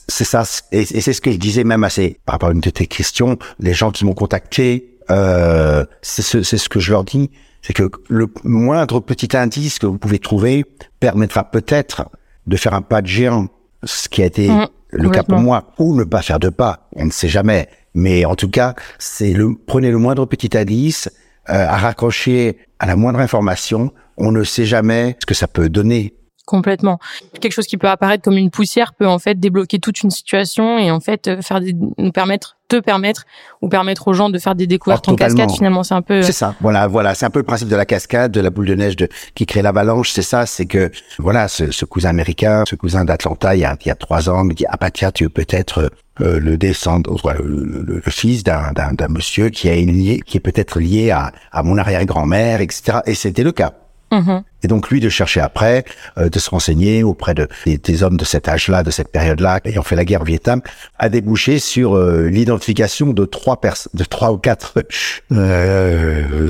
[0.07, 0.43] c'est ça.
[0.73, 2.69] Et, et c'est ce que je disais même à ces, par rapport à une de
[2.69, 7.03] tes questions, les gens qui m'ont contacté, euh, c'est ce, c'est ce que je leur
[7.03, 7.31] dis,
[7.65, 10.65] c'est que le moindre petit indice que vous pouvez trouver
[10.99, 12.11] permettra peut-être
[12.45, 13.47] de faire un pas de géant,
[13.83, 16.87] ce qui a été Mmh, le cas pour moi, ou ne pas faire de pas,
[16.95, 17.67] on ne sait jamais.
[17.95, 21.09] Mais en tout cas, c'est le prenez le moindre petit indice
[21.49, 23.91] euh, à raccrocher à la moindre information.
[24.15, 26.13] On ne sait jamais ce que ça peut donner.
[26.45, 26.99] Complètement.
[27.41, 30.77] Quelque chose qui peut apparaître comme une poussière peut en fait débloquer toute une situation
[30.77, 33.25] et en fait euh, faire des, nous permettre, te permettre
[33.61, 35.49] ou permettre aux gens de faire des découvertes Oh, en cascade.
[35.51, 36.21] Finalement, c'est un peu.
[36.21, 36.53] C'est ça.
[36.61, 37.15] Voilà, voilà.
[37.15, 39.45] C'est un peu le principe de la cascade, de la boule de neige de, qui
[39.45, 40.11] crée l'avalanche.
[40.11, 40.45] C'est ça.
[40.45, 43.91] C'est que, voilà, ce, ce cousin américain, ce cousin d'Atlanta, il y a, il y
[43.91, 47.39] a trois ans, me dit, ah bah tiens, tu es peut-être euh, le descendant, voilà,
[47.41, 51.31] le, le- le fils d'un, d'un, monsieur qui est lié, qui est peut-être lié à,
[51.51, 52.99] à mon arrière-grand-mère, etc.
[53.07, 53.73] Et c'était le cas.
[54.15, 54.43] Mhm.
[54.63, 55.83] Et donc lui de chercher après,
[56.17, 59.83] euh, de se renseigner auprès de, des, hommes de cet âge-là, de cette période-là, ayant
[59.83, 60.61] fait la guerre au Vietnam,
[60.97, 64.73] a débouché sur euh, l'identification de trois personnes, de trois ou quatre
[65.31, 66.49] euh,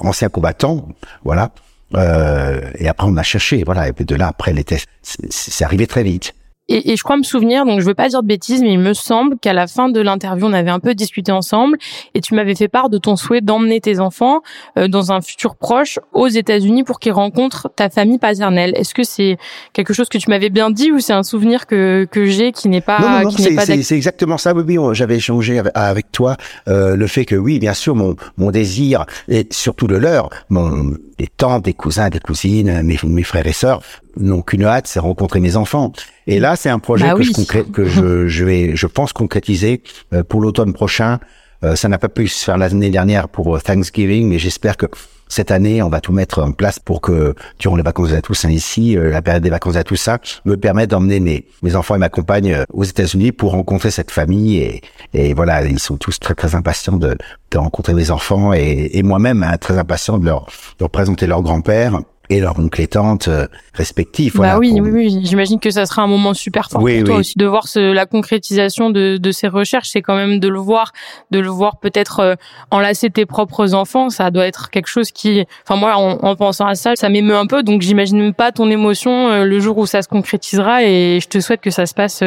[0.00, 0.88] anciens combattants,
[1.24, 1.52] voilà.
[1.94, 3.88] Euh, et après on a cherché, voilà.
[3.88, 4.54] Et de là après
[5.02, 6.34] c'est arrivé très vite.
[6.68, 8.78] Et, et, je crois me souvenir, donc je veux pas dire de bêtises, mais il
[8.78, 11.78] me semble qu'à la fin de l'interview, on avait un peu discuté ensemble
[12.14, 14.42] et tu m'avais fait part de ton souhait d'emmener tes enfants
[14.78, 18.72] euh, dans un futur proche aux États-Unis pour qu'ils rencontrent ta famille paternelle.
[18.76, 19.38] Est-ce que c'est
[19.72, 22.68] quelque chose que tu m'avais bien dit ou c'est un souvenir que, que j'ai qui
[22.68, 24.52] n'est pas Non, non, c'est exactement ça.
[24.54, 26.36] Oui, oui j'avais échangé avec, toi
[26.68, 30.92] euh, le fait que oui, bien sûr, mon, mon désir et surtout le leur, mon
[31.18, 33.82] les tantes, des cousins, des cousines, mes, mes frères et sœurs
[34.16, 35.92] n'ont qu'une hâte, c'est rencontrer mes enfants.
[36.26, 39.82] Et là, c'est un projet bah que, je, que je, je, vais, je pense concrétiser
[40.12, 41.18] euh, pour l'automne prochain.
[41.64, 44.86] Euh, ça n'a pas pu se faire l'année dernière pour euh, Thanksgiving, mais j'espère que
[45.30, 48.46] cette année, on va tout mettre en place pour que, durant les vacances à tous,
[48.46, 51.94] hein, ici, la période des vacances à tous, ça me permette d'emmener mes, mes enfants
[51.96, 54.56] et ma compagne aux États-Unis pour rencontrer cette famille.
[54.56, 57.18] Et, et voilà, ils sont tous très très impatients de,
[57.50, 61.26] de rencontrer mes enfants et, et moi-même hein, très impatient de leur, de leur présenter
[61.26, 64.36] leur grand-père et leur oncle et tante euh, respectifs.
[64.36, 67.38] Bah oui, oui, oui, j'imagine que ça sera un moment super fort pour toi aussi
[67.38, 69.90] de voir ce, la concrétisation de, de ces recherches.
[69.90, 70.92] C'est quand même de le voir,
[71.30, 72.34] de le voir peut-être euh,
[72.70, 74.10] enlacer tes propres enfants.
[74.10, 77.36] Ça doit être quelque chose qui, enfin moi, en, en pensant à ça, ça m'émeut
[77.36, 77.62] un peu.
[77.62, 80.84] Donc j'imagine même pas ton émotion euh, le jour où ça se concrétisera.
[80.84, 82.22] Et je te souhaite que ça se passe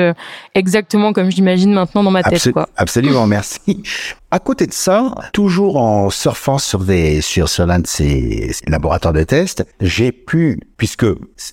[0.55, 2.51] exactement comme j'imagine maintenant dans ma tête.
[2.51, 2.69] quoi.
[2.75, 3.83] Absolument, merci.
[4.33, 9.13] À côté de ça, toujours en surfant sur des sur, sur l'un de ces, laboratoires
[9.13, 11.05] de tests, j'ai pu, puisque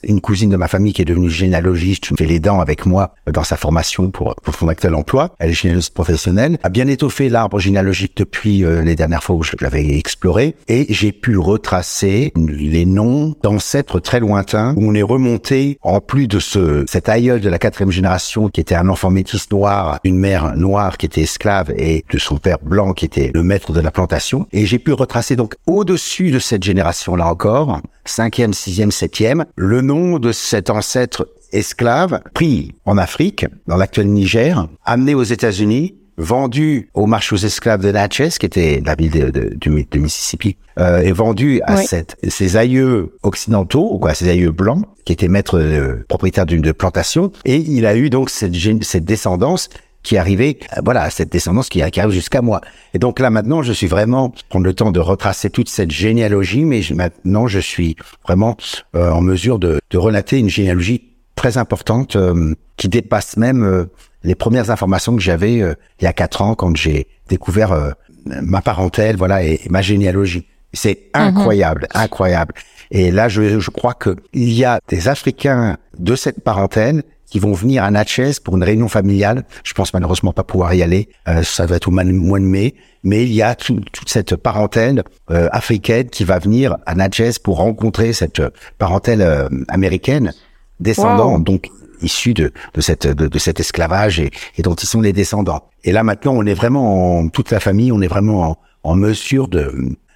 [0.04, 3.42] une cousine de ma famille qui est devenue généalogiste fait les dents avec moi dans
[3.42, 7.58] sa formation pour, pour son actuel emploi, elle est généalogiste professionnelle, a bien étoffé l'arbre
[7.58, 12.86] généalogique depuis euh, les dernières fois où je l'avais exploré, et j'ai pu retracer les
[12.86, 17.48] noms d'ancêtres très lointains où on est remonté en plus de ce cet aïeul de
[17.48, 21.72] la quatrième génération qui était un enfant métis noir, une mère noire qui était esclave
[21.76, 24.46] et de son père blanc qui était le maître de la plantation.
[24.52, 27.80] Et j'ai pu retracer donc au-dessus de cette génération-là encore,
[28.28, 34.68] cinquième, sixième, septième, le nom de cet ancêtre esclave pris en Afrique, dans l'actuel Niger,
[34.84, 39.56] amené aux États-Unis, vendu au marché aux esclaves de Natchez, qui était la ville de,
[39.56, 44.84] de, Mississippi, euh, et vendu à cette, ses aïeux occidentaux, ou quoi, ses aïeux blancs,
[45.06, 49.70] qui étaient maîtres euh, propriétaires d'une plantation, et il a eu donc cette, cette descendance
[50.08, 52.62] qui arrivait, euh, voilà, cette descendance qui, arrive jusqu'à moi.
[52.94, 56.64] Et donc là maintenant, je suis vraiment prendre le temps de retracer toute cette généalogie,
[56.64, 57.94] mais maintenant je suis
[58.24, 58.56] vraiment
[58.96, 63.86] euh, en mesure de, de, relater une généalogie très importante euh, qui dépasse même
[64.24, 67.94] les premières informations que j'avais il y a quatre ans quand j'ai découvert
[68.24, 70.46] ma parentèle, voilà, et, ma généalogie.
[70.72, 71.22] C'est mhm.
[71.22, 72.54] incroyable, incroyable.
[72.90, 77.38] Et là, je, je crois que il y a des Africains de cette parentèle qui
[77.38, 79.44] vont venir à Natchez pour une réunion familiale.
[79.64, 81.08] Je pense malheureusement pas pouvoir y aller.
[81.28, 82.74] Euh, ça va être au mois de mai.
[83.04, 87.58] Mais il y a toute cette parentèle euh, africaine qui va venir à Natchez pour
[87.58, 88.42] rencontrer cette
[88.78, 90.32] parentèle euh, américaine,
[90.80, 95.12] descendant donc issus de, de, cette, de, cet esclavage et, et, dont ils sont les
[95.12, 95.68] descendants.
[95.84, 98.94] Et là maintenant, on est vraiment en, toute la famille, on est vraiment en, en
[98.94, 99.72] mesure de.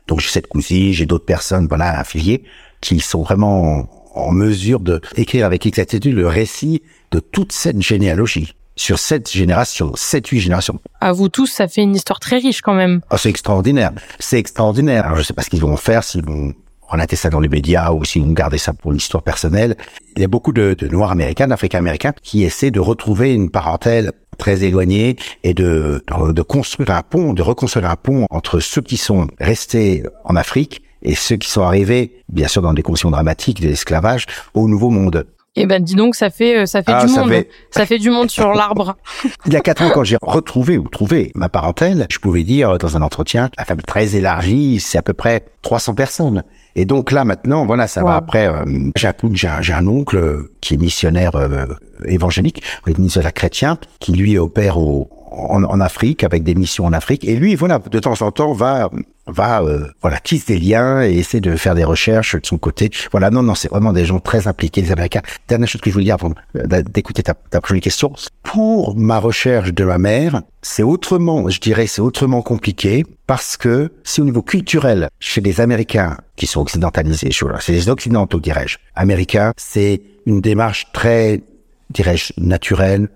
[0.08, 2.42] Donc j'ai cette cousine, j'ai d'autres personnes, voilà, affiliées,
[2.80, 8.54] qui sont vraiment en mesure de écrire avec exactitude le récit de toute cette généalogie
[8.76, 10.80] sur cette génération, sept, huit générations.
[11.00, 13.00] À vous tous, ça fait une histoire très riche quand même.
[13.10, 13.92] Oh, c'est extraordinaire.
[14.18, 15.06] C'est extraordinaire.
[15.06, 16.54] Alors, je sais pas ce qu'ils vont faire, s'ils vont
[16.88, 19.76] relater ça dans les médias ou s'ils vont garder ça pour l'histoire personnelle.
[20.16, 23.50] Il y a beaucoup de, de Noirs américains, d'Africains américains qui essaient de retrouver une
[23.50, 28.60] parentèle très éloignée et de, de, de construire un pont, de reconstruire un pont entre
[28.60, 32.82] ceux qui sont restés en Afrique et ceux qui sont arrivés, bien sûr dans des
[32.82, 35.26] conditions dramatiques de l'esclavage, au Nouveau Monde.
[35.54, 38.08] Eh ben dis donc, ça fait euh, ça fait ah, du monde, ça fait du
[38.08, 38.96] monde sur l'arbre.
[39.46, 42.78] Il y a quatre ans, quand j'ai retrouvé ou trouvé ma parentèle, je pouvais dire
[42.78, 46.42] dans un entretien, la famille très élargie, c'est à peu près 300 personnes.
[46.74, 48.46] Et donc là maintenant, voilà, ça va après.
[48.46, 48.64] Euh,
[48.96, 49.08] j'ai
[49.48, 51.66] un, j'ai un oncle qui est missionnaire euh,
[52.06, 52.62] évangélique,
[52.96, 57.24] missionnaire chrétien, qui lui opère au, en, en, Afrique avec des missions en Afrique.
[57.24, 58.90] Et lui, voilà, de temps en temps, va
[59.26, 62.90] va euh, voilà tisse des liens et essaie de faire des recherches de son côté.
[63.10, 65.22] Voilà, non, non, c'est vraiment des gens très impliqués, les Américains.
[65.48, 68.12] Dernière chose que je voulais dire avant d'écouter ta, ta prochaine question.
[68.42, 73.92] Pour ma recherche de ma mère, c'est autrement, je dirais, c'est autrement compliqué parce que
[74.04, 77.30] c'est au niveau culturel chez les Américains qui sont occidentalisés,
[77.60, 78.78] c'est les occidentaux, dirais-je.
[78.94, 81.42] Américains, c'est une démarche très,
[81.90, 83.08] dirais-je, naturelle,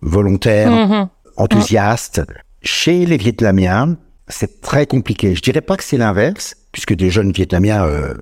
[0.00, 1.08] volontaire, mm-hmm.
[1.36, 2.22] enthousiaste.
[2.62, 3.96] Chez les Vietnamiens,
[4.28, 5.34] c'est très compliqué.
[5.34, 8.14] Je dirais pas que c'est l'inverse, puisque des jeunes Vietnamiens euh,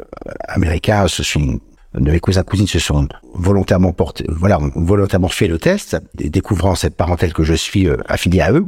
[0.48, 1.60] américains se sont
[1.94, 6.96] de mes cousins cousines se sont volontairement portés, voilà, volontairement fait le test, découvrant cette
[6.96, 8.64] parentèle que je suis euh, affilié à eux.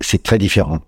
[0.00, 0.80] C'est très différent.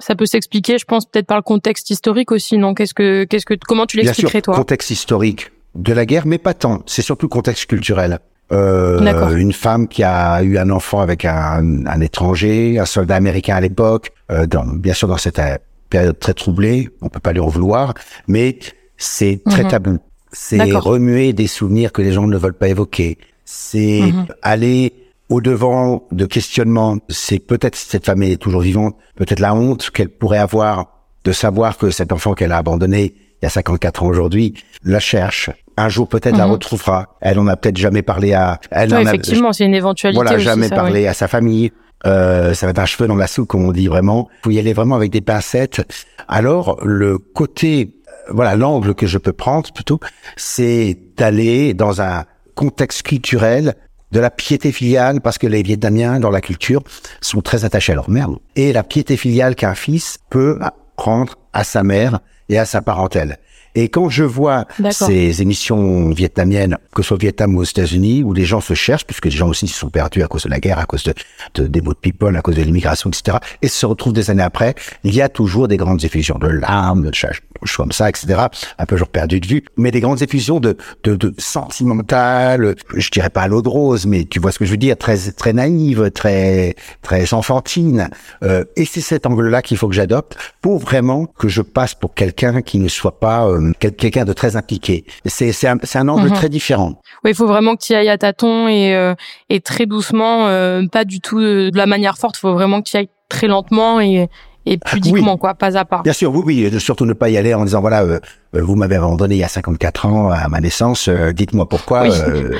[0.00, 2.74] Ça peut s'expliquer, je pense, peut-être par le contexte historique aussi, non?
[2.74, 4.54] Qu'est-ce que, qu'est-ce que, comment tu l'expliquerais toi?
[4.54, 6.82] Contexte historique de la guerre, mais pas tant.
[6.86, 8.18] C'est surtout le contexte culturel.
[8.50, 13.56] Euh, une femme qui a eu un enfant avec un, un étranger, un soldat américain
[13.56, 15.56] à l'époque, euh, dans, bien sûr dans cette euh,
[15.90, 17.94] période très troublée, on peut pas lui en vouloir,
[18.26, 18.58] mais
[18.96, 19.70] c'est très mhm.
[19.70, 19.98] tabou.
[20.32, 23.16] C'est remuer des souvenirs que les gens ne veulent pas évoquer.
[23.44, 24.26] C'est mhm.
[24.42, 24.92] aller
[25.30, 26.98] au devant de questionnements.
[27.08, 31.32] C'est peut-être si cette femme est toujours vivante, peut-être la honte qu'elle pourrait avoir de
[31.32, 35.50] savoir que cet enfant qu'elle a abandonné il y a 54 ans aujourd'hui, la cherche.
[35.76, 36.52] Un jour peut-être la mhm.
[36.52, 37.16] retrouvera.
[37.20, 38.58] Elle en a peut-être jamais parlé à.
[38.70, 40.20] Elle effectivement, c'est une éventualité.
[40.22, 41.70] Voilà, jamais parlé à sa famille.
[42.06, 44.28] Euh, ça va être un cheveu dans la soupe, comme on dit vraiment.
[44.42, 45.82] Faut y aller vraiment avec des pincettes.
[46.28, 50.00] Alors le côté, euh, voilà, l'angle que je peux prendre plutôt,
[50.36, 53.74] c'est d'aller dans un contexte culturel
[54.12, 56.82] de la piété filiale, parce que les Vietnamiens, dans la culture,
[57.20, 58.30] sont très attachés à leur mère.
[58.56, 60.58] Et la piété filiale qu'un fils peut
[60.96, 63.38] prendre à sa mère et à sa parentèle.
[63.80, 68.24] Et quand je vois ces émissions vietnamiennes, que ce soit au Vietnam ou aux États-Unis,
[68.24, 70.48] où les gens se cherchent, puisque les gens aussi se sont perdus à cause de
[70.48, 71.14] la guerre, à cause de,
[71.54, 74.74] de des de people, à cause de l'immigration, etc., et se retrouvent des années après,
[75.04, 78.46] il y a toujours des grandes effusions de larmes, de choses comme ça, etc.,
[78.78, 83.10] un peu genre perdu de vue, mais des grandes effusions de, de, de sentimentales, je
[83.10, 85.16] dirais pas à l'eau de rose, mais tu vois ce que je veux dire, très,
[85.36, 88.10] très naïve, très, très enfantine.
[88.42, 92.14] Euh, et c'est cet angle-là qu'il faut que j'adopte pour vraiment que je passe pour
[92.14, 95.04] quelqu'un qui ne soit pas euh, quelqu'un de très impliqué.
[95.24, 96.34] C'est c'est un, un angle mhm.
[96.34, 97.00] très différent.
[97.24, 99.14] Oui, il faut vraiment que tu ailles à tâtons et euh,
[99.48, 102.36] et très doucement, euh, pas du tout de, la manière forte.
[102.36, 104.28] Il faut vraiment que tu ailles très lentement et
[104.66, 106.02] et pudiquement quoi, pas à pas.
[106.02, 108.20] Bien sûr, oui, oui, surtout ne pas y aller en disant voilà, euh,
[108.52, 112.04] vous m'avez abandonné il y a 54 ans à ma naissance, dites-moi pourquoi,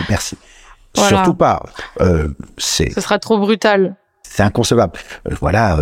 [0.09, 0.37] merci.
[0.95, 1.63] Surtout pas.
[2.57, 2.93] c'est.
[2.93, 3.97] Ce sera trop brutal.
[4.31, 4.93] C'est inconcevable.
[5.41, 5.79] voilà,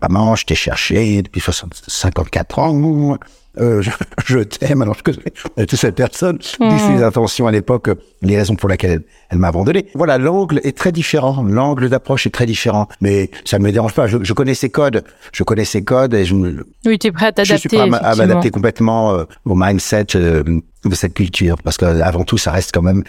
[0.00, 3.18] maman, je t'ai cherché depuis 54 ans
[3.60, 3.82] euh,
[4.26, 4.82] je, t'aime.
[4.82, 6.78] Alors je connais toute cette personne, mmh.
[6.78, 7.90] ses intentions à l'époque,
[8.22, 9.86] les raisons pour lesquelles elle, m'a abandonné.
[9.94, 13.92] Voilà, l'angle est très différent, l'angle d'approche est très différent, mais ça ne me dérange
[13.92, 14.06] pas.
[14.06, 16.66] Je, je, connais ces codes, je connais ces codes et je me.
[16.86, 17.54] Oui, tu es prêt à t'adapter.
[17.54, 20.42] Je suis prêt à m'adapter complètement euh, au mindset euh,
[20.84, 23.04] de cette culture, parce que avant tout, ça reste quand même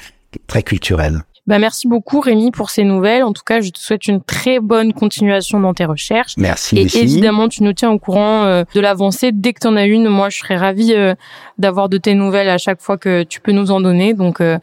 [0.48, 1.24] très culturel.
[1.46, 3.24] Bah, merci beaucoup Rémi pour ces nouvelles.
[3.24, 6.36] En tout cas, je te souhaite une très bonne continuation dans tes recherches.
[6.38, 6.78] Merci.
[6.78, 9.86] Et évidemment, tu nous tiens au courant euh, de l'avancée dès que tu en as
[9.86, 10.08] une.
[10.08, 11.16] Moi, je serais ravie euh,
[11.58, 14.14] d'avoir de tes nouvelles à chaque fois que tu peux nous en donner.
[14.14, 14.58] Donc euh,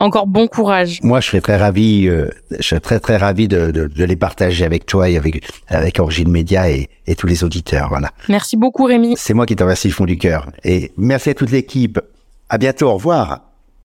[0.00, 1.00] encore bon courage.
[1.02, 2.28] Moi, je serais très ravi, je
[2.60, 6.30] serais très très ravi de, de, de, les partager avec toi et avec avec Origine
[6.30, 7.88] Média et, et tous les auditeurs.
[7.88, 8.10] Voilà.
[8.28, 9.14] Merci beaucoup, Rémi.
[9.16, 11.98] C'est moi qui te remercie du fond du cœur et merci à toute l'équipe.
[12.50, 12.88] À bientôt.
[12.88, 13.53] Au revoir.